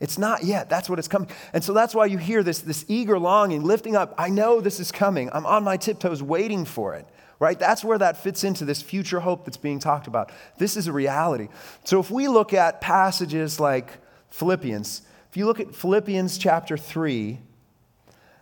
It's 0.00 0.16
not 0.16 0.44
yet. 0.44 0.70
That's 0.70 0.88
what 0.88 0.98
it's 0.98 1.08
coming. 1.08 1.28
And 1.52 1.62
so 1.62 1.72
that's 1.72 1.94
why 1.94 2.06
you 2.06 2.18
hear 2.18 2.42
this, 2.42 2.60
this 2.60 2.84
eager 2.88 3.18
longing, 3.18 3.62
lifting 3.62 3.96
up. 3.96 4.14
I 4.16 4.30
know 4.30 4.60
this 4.60 4.80
is 4.80 4.90
coming. 4.90 5.28
I'm 5.32 5.44
on 5.44 5.62
my 5.62 5.76
tiptoes 5.76 6.22
waiting 6.22 6.64
for 6.64 6.94
it, 6.94 7.06
right? 7.40 7.58
That's 7.58 7.82
where 7.82 7.98
that 7.98 8.16
fits 8.16 8.44
into 8.44 8.64
this 8.64 8.80
future 8.80 9.18
hope 9.18 9.44
that's 9.44 9.56
being 9.56 9.80
talked 9.80 10.06
about. 10.06 10.30
This 10.58 10.76
is 10.76 10.86
a 10.86 10.92
reality. 10.92 11.48
So 11.82 11.98
if 11.98 12.08
we 12.08 12.28
look 12.28 12.54
at 12.54 12.80
passages 12.80 13.58
like 13.58 13.98
Philippians, 14.28 15.02
if 15.28 15.36
you 15.36 15.46
look 15.46 15.58
at 15.58 15.74
Philippians 15.74 16.38
chapter 16.38 16.76
3 16.76 17.40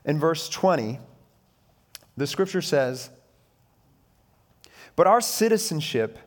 and 0.04 0.20
verse 0.20 0.50
20, 0.50 0.98
the 2.18 2.26
scripture 2.26 2.60
says, 2.60 3.08
But 4.96 5.06
our 5.06 5.22
citizenship 5.22 6.18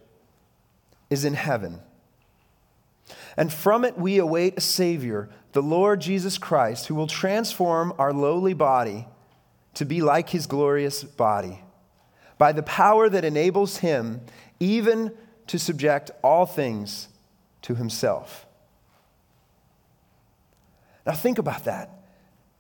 is 1.12 1.26
in 1.26 1.36
heaven 1.36 1.82
and 3.38 3.52
from 3.52 3.86
it 3.86 3.98
we 3.98 4.18
await 4.18 4.58
a 4.58 4.62
Savior, 4.62 5.30
the 5.54 5.62
Lord 5.62 6.02
Jesus 6.02 6.38
Christ, 6.38 6.88
who 6.88 6.96
will 6.96 7.08
transform 7.08 7.94
our 7.98 8.14
lowly 8.14 8.54
body 8.54 9.08
to 9.76 9.86
be 9.86 10.02
like 10.02 10.30
his 10.30 10.48
glorious 10.48 11.04
body, 11.04 11.62
by 12.42 12.52
the 12.52 12.64
power 12.64 13.08
that 13.08 13.24
enables 13.24 13.78
him 13.78 14.20
even 14.60 15.16
to 15.46 15.60
subject 15.60 16.10
all 16.24 16.48
things 16.48 17.08
to 17.62 17.76
himself. 17.76 18.48
Now, 21.06 21.12
think 21.12 21.38
about 21.38 21.66
that. 21.66 21.92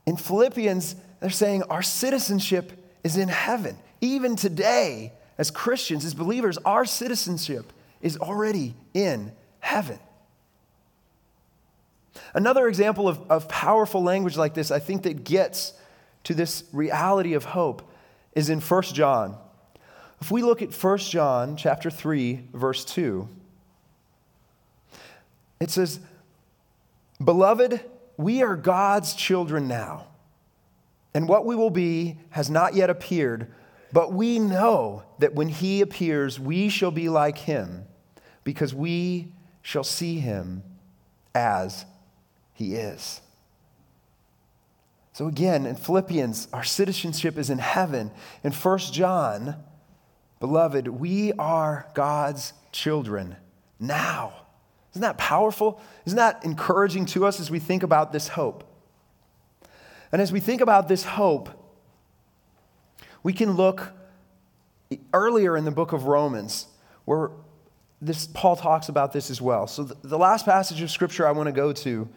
In 0.05 0.17
Philippians, 0.17 0.95
they're 1.19 1.31
saying 1.31 1.63
our 1.63 1.81
citizenship 1.81 2.73
is 3.03 3.17
in 3.17 3.27
heaven. 3.27 3.75
Even 4.01 4.35
today, 4.35 5.13
as 5.39 5.49
Christians, 5.49 6.05
as 6.05 6.13
believers, 6.13 6.59
our 6.59 6.85
citizenship 6.85 7.73
is 8.03 8.17
already 8.17 8.75
in 8.93 9.31
heaven. 9.61 9.97
Another 12.35 12.67
example 12.67 13.07
of, 13.07 13.19
of 13.31 13.49
powerful 13.49 14.03
language 14.03 14.37
like 14.37 14.53
this, 14.53 14.69
I 14.69 14.77
think, 14.77 15.01
that 15.03 15.23
gets 15.23 15.73
to 16.25 16.35
this 16.35 16.65
reality 16.71 17.33
of 17.33 17.45
hope 17.45 17.81
is 18.35 18.47
in 18.51 18.61
1 18.61 18.83
John. 18.83 19.39
If 20.21 20.29
we 20.29 20.43
look 20.43 20.61
at 20.61 20.71
1 20.71 20.97
John 20.99 21.57
chapter 21.57 21.89
3, 21.89 22.49
verse 22.53 22.85
2, 22.85 23.27
it 25.59 25.71
says, 25.71 25.99
Beloved, 27.23 27.81
we 28.17 28.43
are 28.43 28.55
God's 28.55 29.15
children 29.15 29.67
now, 29.67 30.07
and 31.13 31.27
what 31.27 31.45
we 31.45 31.55
will 31.55 31.71
be 31.71 32.19
has 32.29 32.49
not 32.49 32.75
yet 32.75 32.89
appeared, 32.89 33.51
but 33.91 34.13
we 34.13 34.37
know 34.37 35.03
that 35.19 35.33
when 35.33 35.49
he 35.49 35.81
appears, 35.81 36.39
we 36.39 36.69
shall 36.69 36.91
be 36.91 37.09
like 37.09 37.39
him, 37.39 37.85
because 38.43 38.73
we 38.73 39.33
shall 39.63 39.83
see 39.83 40.19
him 40.19 40.63
as 41.33 41.85
he 42.53 42.75
is. 42.75 43.21
So 45.13 45.27
again, 45.27 45.65
in 45.65 45.75
Philippians, 45.75 46.47
our 46.53 46.63
citizenship 46.63 47.37
is 47.37 47.49
in 47.49 47.57
heaven. 47.57 48.11
In 48.43 48.51
1 48.51 48.77
John, 48.79 49.55
beloved, 50.41 50.89
we 50.89 51.31
are 51.33 51.87
God's 51.93 52.51
children 52.73 53.37
now. 53.79 54.33
Isn't 54.91 55.03
that 55.03 55.17
powerful? 55.17 55.79
Isn't 56.05 56.17
that 56.17 56.43
encouraging 56.43 57.05
to 57.07 57.25
us 57.25 57.39
as 57.39 57.49
we 57.49 57.59
think 57.59 57.83
about 57.83 58.11
this 58.11 58.27
hope? 58.27 58.65
And 60.11 60.21
as 60.21 60.33
we 60.33 60.41
think 60.41 60.59
about 60.59 60.89
this 60.89 61.05
hope, 61.05 61.49
we 63.23 63.31
can 63.31 63.51
look 63.53 63.93
earlier 65.13 65.55
in 65.55 65.63
the 65.63 65.71
book 65.71 65.93
of 65.93 66.05
Romans, 66.05 66.67
where 67.05 67.31
this, 68.01 68.27
Paul 68.27 68.55
talks 68.55 68.89
about 68.89 69.13
this 69.13 69.29
as 69.29 69.39
well. 69.41 69.67
So, 69.67 69.83
the, 69.83 69.95
the 70.05 70.17
last 70.17 70.43
passage 70.43 70.81
of 70.81 70.91
scripture 70.91 71.25
I 71.25 71.31
want 71.31 71.47
to 71.47 71.53
go 71.53 71.71
to 71.71 72.09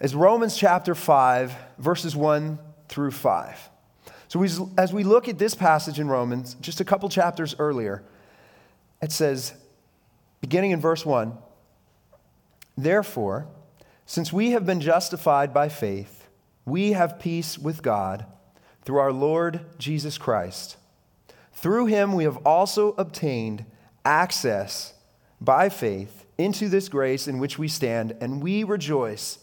is 0.00 0.14
Romans 0.14 0.56
chapter 0.56 0.94
5, 0.94 1.54
verses 1.78 2.14
1 2.14 2.58
through 2.88 3.10
5. 3.10 3.70
So, 4.30 4.70
as 4.78 4.92
we 4.92 5.02
look 5.02 5.26
at 5.26 5.38
this 5.38 5.56
passage 5.56 5.98
in 5.98 6.06
Romans, 6.06 6.54
just 6.60 6.80
a 6.80 6.84
couple 6.84 7.08
chapters 7.08 7.56
earlier, 7.58 8.04
it 9.02 9.10
says, 9.10 9.54
beginning 10.40 10.70
in 10.70 10.80
verse 10.80 11.04
1 11.04 11.36
Therefore, 12.78 13.48
since 14.06 14.32
we 14.32 14.52
have 14.52 14.64
been 14.64 14.80
justified 14.80 15.52
by 15.52 15.68
faith, 15.68 16.28
we 16.64 16.92
have 16.92 17.18
peace 17.18 17.58
with 17.58 17.82
God 17.82 18.24
through 18.82 18.98
our 18.98 19.12
Lord 19.12 19.62
Jesus 19.78 20.16
Christ. 20.16 20.76
Through 21.52 21.86
him, 21.86 22.12
we 22.12 22.22
have 22.22 22.36
also 22.46 22.92
obtained 22.92 23.64
access 24.04 24.94
by 25.40 25.68
faith 25.68 26.24
into 26.38 26.68
this 26.68 26.88
grace 26.88 27.26
in 27.26 27.40
which 27.40 27.58
we 27.58 27.66
stand, 27.66 28.16
and 28.20 28.40
we 28.40 28.62
rejoice 28.62 29.40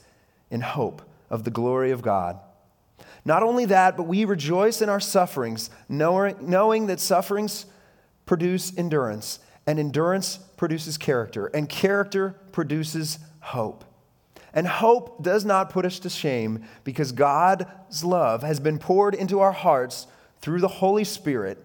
in 0.50 0.62
hope 0.62 1.02
of 1.30 1.44
the 1.44 1.52
glory 1.52 1.92
of 1.92 2.02
God. 2.02 2.40
Not 3.28 3.44
only 3.44 3.66
that, 3.66 3.98
but 3.98 4.04
we 4.04 4.24
rejoice 4.24 4.82
in 4.82 4.88
our 4.88 5.02
sufferings, 5.02 5.70
knowing 5.90 6.88
that 6.88 7.02
sufferings 7.02 7.66
produce 8.26 8.72
endurance, 8.78 9.40
and 9.68 9.78
endurance 9.78 10.38
produces 10.56 10.98
character, 10.98 11.48
and 11.48 11.68
character 11.68 12.38
produces 12.54 13.20
hope. 13.42 13.84
And 14.54 14.66
hope 14.66 15.24
does 15.24 15.44
not 15.44 15.72
put 15.72 15.84
us 15.84 16.00
to 16.00 16.10
shame 16.10 16.64
because 16.86 17.12
God's 17.12 18.02
love 18.02 18.44
has 18.44 18.62
been 18.62 18.80
poured 18.80 19.14
into 19.14 19.42
our 19.42 19.52
hearts 19.52 20.08
through 20.40 20.62
the 20.62 20.70
Holy 20.70 21.04
Spirit 21.04 21.62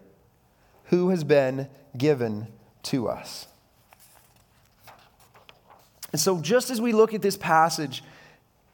who 0.87 1.11
has 1.11 1.23
been 1.23 1.69
given 1.97 2.49
to 2.83 3.09
us. 3.09 3.47
And 6.11 6.21
so, 6.21 6.41
just 6.41 6.71
as 6.71 6.81
we 6.81 6.93
look 6.93 7.15
at 7.15 7.23
this 7.23 7.37
passage 7.37 8.03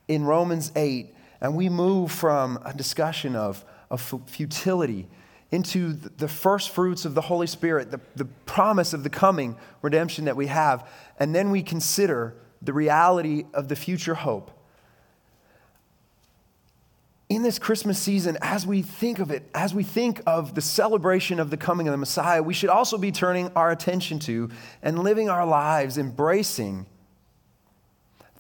in 0.09 0.24
Romans 0.24 0.72
8, 0.74 1.14
and 1.40 1.55
we 1.55 1.68
move 1.68 2.11
from 2.11 2.59
a 2.64 2.72
discussion 2.72 3.37
of, 3.37 3.64
of 3.90 4.01
futility 4.27 5.09
into 5.51 5.92
the 5.92 6.29
first 6.29 6.70
fruits 6.70 7.05
of 7.05 7.14
the 7.14 7.22
Holy 7.22 7.46
Spirit, 7.46 7.90
the, 7.90 8.01
the 8.16 8.27
promise 8.44 8.92
of 8.92 9.03
the 9.03 9.11
coming 9.11 9.57
redemption 9.81 10.27
that 10.27 10.37
we 10.37 10.46
have, 10.46 10.87
and 11.18 11.35
then 11.35 11.51
we 11.51 11.62
consider 11.62 12.35
the 12.61 12.72
reality 12.72 13.44
of 13.55 13.68
the 13.68 13.77
future 13.77 14.14
hope. 14.14 14.51
In 17.31 17.42
this 17.42 17.59
Christmas 17.59 17.98
season, 17.98 18.38
as 18.40 18.66
we 18.66 18.83
think 18.83 19.18
of 19.18 19.31
it, 19.31 19.48
as 19.55 19.74
we 19.74 19.85
think 19.85 20.20
of 20.27 20.55
the 20.55 20.62
celebration 20.62 21.40
of 21.40 21.51
the 21.51 21.59
coming 21.59 21.87
of 21.87 21.92
the 21.92 21.98
Messiah, 21.98 22.42
we 22.42 22.55
should 22.55 22.70
also 22.70 22.96
be 22.96 23.12
turning 23.12 23.51
our 23.55 23.70
attention 23.70 24.18
to 24.20 24.51
and 24.83 24.98
living 24.98 25.29
our 25.29 25.46
lives 25.46 25.98
embracing 25.98 26.87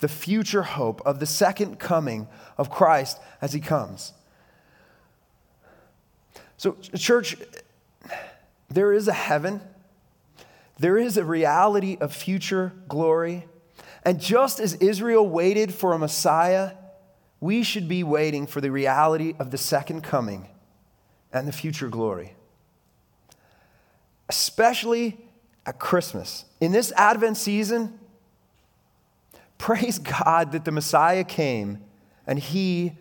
the 0.00 0.08
future 0.08 0.62
hope 0.62 1.00
of 1.04 1.20
the 1.20 1.26
second 1.26 1.78
coming 1.78 2.28
of 2.56 2.70
Christ 2.70 3.18
as 3.40 3.52
he 3.52 3.60
comes. 3.60 4.12
So, 6.56 6.76
church, 6.96 7.36
there 8.68 8.92
is 8.92 9.08
a 9.08 9.12
heaven, 9.12 9.60
there 10.78 10.98
is 10.98 11.16
a 11.16 11.24
reality 11.24 11.96
of 12.00 12.12
future 12.12 12.72
glory. 12.88 13.46
And 14.04 14.20
just 14.20 14.60
as 14.60 14.74
Israel 14.74 15.28
waited 15.28 15.74
for 15.74 15.92
a 15.92 15.98
Messiah, 15.98 16.72
we 17.40 17.62
should 17.62 17.88
be 17.88 18.02
waiting 18.02 18.46
for 18.46 18.60
the 18.60 18.70
reality 18.70 19.34
of 19.38 19.50
the 19.50 19.58
second 19.58 20.02
coming 20.02 20.48
and 21.32 21.46
the 21.46 21.52
future 21.52 21.88
glory. 21.88 22.34
Especially 24.28 25.18
at 25.66 25.78
Christmas. 25.78 26.44
In 26.60 26.72
this 26.72 26.92
Advent 26.96 27.36
season, 27.36 27.98
Praise 29.58 29.98
God 29.98 30.52
that 30.52 30.64
the 30.64 30.72
Messiah 30.72 31.24
came 31.24 31.82
and 32.26 32.38
he 32.38 32.92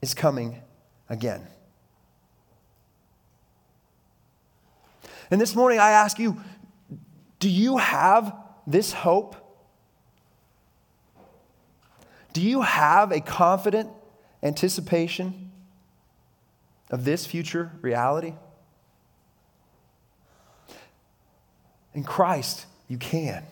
is 0.00 0.14
coming 0.14 0.62
again. 1.08 1.46
And 5.30 5.40
this 5.40 5.54
morning 5.54 5.78
I 5.78 5.90
ask 5.90 6.18
you 6.18 6.40
do 7.38 7.48
you 7.48 7.76
have 7.76 8.34
this 8.66 8.92
hope? 8.92 9.36
Do 12.32 12.40
you 12.40 12.62
have 12.62 13.12
a 13.12 13.20
confident 13.20 13.90
anticipation 14.42 15.50
of 16.90 17.04
this 17.04 17.26
future 17.26 17.72
reality? 17.80 18.34
In 21.94 22.04
Christ, 22.04 22.66
you 22.88 22.98
can. 22.98 23.44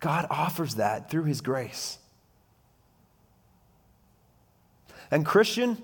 God 0.00 0.26
offers 0.30 0.76
that 0.76 1.10
through 1.10 1.24
His 1.24 1.40
grace. 1.40 1.98
And, 5.10 5.24
Christian, 5.24 5.78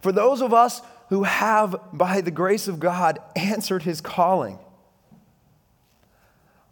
for 0.00 0.12
those 0.12 0.40
of 0.40 0.52
us 0.52 0.82
who 1.08 1.22
have, 1.24 1.76
by 1.92 2.20
the 2.20 2.30
grace 2.30 2.68
of 2.68 2.80
God, 2.80 3.18
answered 3.36 3.82
His 3.82 4.00
calling, 4.00 4.58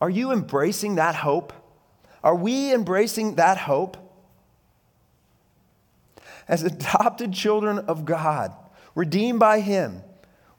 are 0.01 0.11
you 0.11 0.33
embracing 0.33 0.95
that 0.97 1.17
hope? 1.17 1.53
Are 2.23 2.35
we 2.35 2.73
embracing 2.73 3.37
that 3.37 3.59
hope? 3.59 3.97
As 6.47 6.63
adopted 6.63 7.33
children 7.33 7.79
of 7.81 8.05
God, 8.05 8.55
redeemed 8.95 9.39
by 9.39 9.61
Him, 9.61 10.03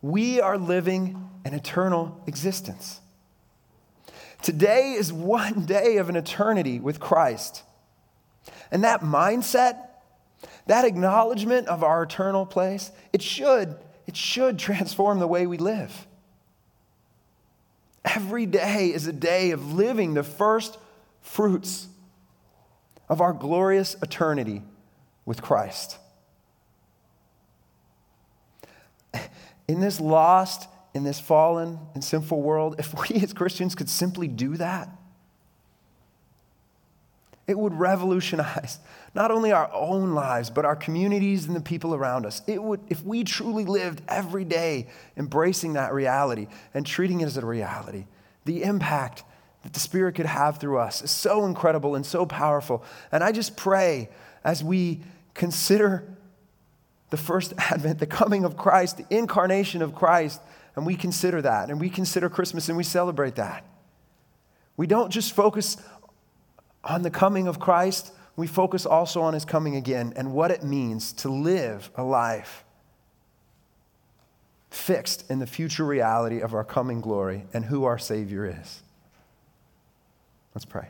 we 0.01 0.39
are 0.39 0.57
living 0.57 1.29
an 1.45 1.53
eternal 1.53 2.21
existence. 2.27 3.01
Today 4.41 4.93
is 4.93 5.11
one 5.11 5.65
day 5.65 5.97
of 5.97 6.09
an 6.09 6.15
eternity 6.15 6.79
with 6.79 6.99
Christ. 6.99 7.63
And 8.71 8.83
that 8.83 9.01
mindset, 9.01 9.87
that 10.67 10.85
acknowledgement 10.85 11.67
of 11.67 11.83
our 11.83 12.03
eternal 12.03 12.45
place, 12.45 12.91
it 13.11 13.21
should, 13.21 13.75
it 14.07 14.15
should 14.15 14.57
transform 14.57 15.19
the 15.19 15.27
way 15.27 15.45
we 15.45 15.57
live. 15.57 16.07
Every 18.05 18.45
day 18.45 18.93
is 18.93 19.07
a 19.07 19.13
day 19.13 19.51
of 19.51 19.73
living 19.73 20.13
the 20.13 20.23
first 20.23 20.77
fruits 21.21 21.87
of 23.09 23.21
our 23.21 23.33
glorious 23.33 23.95
eternity 24.01 24.63
with 25.25 25.41
Christ. 25.41 25.97
In 29.67 29.81
this 29.81 29.99
lost, 29.99 30.67
in 30.93 31.03
this 31.03 31.19
fallen 31.19 31.79
and 31.93 32.03
sinful 32.03 32.41
world, 32.41 32.75
if 32.79 32.93
we 32.93 33.21
as 33.21 33.33
Christians 33.33 33.75
could 33.75 33.89
simply 33.89 34.27
do 34.27 34.57
that, 34.57 34.89
it 37.47 37.57
would 37.57 37.73
revolutionize 37.73 38.79
not 39.15 39.31
only 39.31 39.51
our 39.51 39.71
own 39.73 40.13
lives, 40.13 40.51
but 40.51 40.65
our 40.65 40.75
communities 40.75 41.45
and 41.45 41.55
the 41.55 41.61
people 41.61 41.95
around 41.95 42.25
us. 42.27 42.43
It 42.45 42.61
would, 42.61 42.79
if 42.89 43.03
we 43.03 43.23
truly 43.23 43.65
lived 43.65 44.03
every 44.07 44.45
day 44.45 44.87
embracing 45.17 45.73
that 45.73 45.93
reality 45.93 46.47
and 46.75 46.85
treating 46.85 47.21
it 47.21 47.25
as 47.25 47.37
a 47.37 47.45
reality, 47.45 48.05
the 48.45 48.61
impact 48.61 49.23
that 49.63 49.73
the 49.73 49.79
Spirit 49.79 50.13
could 50.13 50.27
have 50.27 50.59
through 50.59 50.77
us 50.77 51.01
is 51.01 51.11
so 51.11 51.45
incredible 51.45 51.95
and 51.95 52.05
so 52.05 52.25
powerful. 52.25 52.83
And 53.11 53.23
I 53.23 53.31
just 53.31 53.57
pray 53.57 54.09
as 54.43 54.63
we 54.63 55.01
consider 55.33 56.07
the 57.09 57.17
first 57.17 57.53
advent, 57.57 57.99
the 57.99 58.05
coming 58.05 58.45
of 58.45 58.57
Christ, 58.57 58.97
the 58.97 59.07
incarnation 59.09 59.81
of 59.81 59.95
Christ, 59.95 60.39
and 60.79 60.87
we 60.87 60.95
consider 60.95 61.41
that, 61.41 61.69
and 61.69 61.77
we 61.77 61.89
consider 61.89 62.29
Christmas 62.29 62.69
and 62.69 62.77
we 62.77 62.85
celebrate 62.85 63.35
that. 63.35 63.65
We 64.77 64.87
don't 64.87 65.11
just 65.11 65.33
focus 65.33 65.75
on 66.85 67.01
the 67.01 67.09
coming 67.09 67.49
of 67.49 67.59
Christ, 67.59 68.13
we 68.37 68.47
focus 68.47 68.85
also 68.85 69.21
on 69.21 69.33
his 69.33 69.43
coming 69.43 69.75
again 69.75 70.13
and 70.15 70.31
what 70.31 70.51
it 70.51 70.63
means 70.63 71.11
to 71.13 71.29
live 71.29 71.91
a 71.95 72.03
life 72.03 72.63
fixed 74.69 75.29
in 75.29 75.39
the 75.39 75.45
future 75.45 75.83
reality 75.83 76.39
of 76.39 76.53
our 76.53 76.63
coming 76.63 77.01
glory 77.01 77.43
and 77.53 77.65
who 77.65 77.83
our 77.83 77.97
Savior 77.97 78.45
is. 78.45 78.81
Let's 80.55 80.63
pray. 80.63 80.87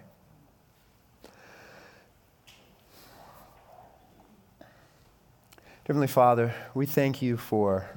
Heavenly 5.88 6.06
Father, 6.06 6.54
we 6.76 6.86
thank 6.86 7.24
you 7.24 7.38
for 7.38 7.90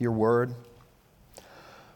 your 0.00 0.10
word, 0.10 0.52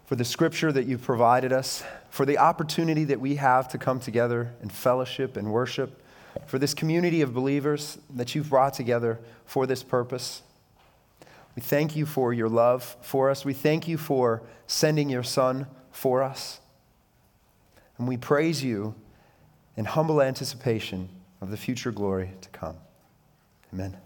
for 0.05 0.17
the 0.17 0.25
scripture 0.25 0.71
that 0.73 0.87
you've 0.87 1.03
provided 1.03 1.53
us, 1.53 1.83
for 2.11 2.27
the 2.27 2.39
opportunity 2.39 3.05
that 3.05 3.21
we 3.21 3.37
have 3.37 3.69
to 3.69 3.79
come 3.79 4.01
together 4.01 4.53
in 4.63 4.69
fellowship 4.69 5.37
and 5.37 5.53
worship, 5.53 6.03
for 6.47 6.59
this 6.59 6.75
community 6.75 7.23
of 7.23 7.33
believers 7.33 7.99
that 8.15 8.35
you've 8.35 8.51
brought 8.51 8.75
together 8.75 9.19
for 9.47 9.67
this 9.67 9.83
purpose. 9.83 10.43
We 11.57 11.63
thank 11.63 11.95
you 11.95 12.07
for 12.07 12.33
your 12.33 12.49
love 12.49 12.97
for 13.01 13.31
us. 13.31 13.45
We 13.45 13.55
thank 13.55 13.87
you 13.87 13.97
for 13.97 14.43
sending 14.67 15.09
your 15.09 15.23
Son 15.23 15.67
for 15.93 16.23
us. 16.23 16.61
And 17.99 18.09
we 18.09 18.17
praise 18.17 18.65
you 18.65 18.95
in 19.77 19.85
humble 19.85 20.21
anticipation 20.21 21.09
of 21.41 21.51
the 21.51 21.57
future 21.57 21.93
glory 21.93 22.33
to 22.41 22.49
come. 22.49 22.77
Amen. 23.73 24.04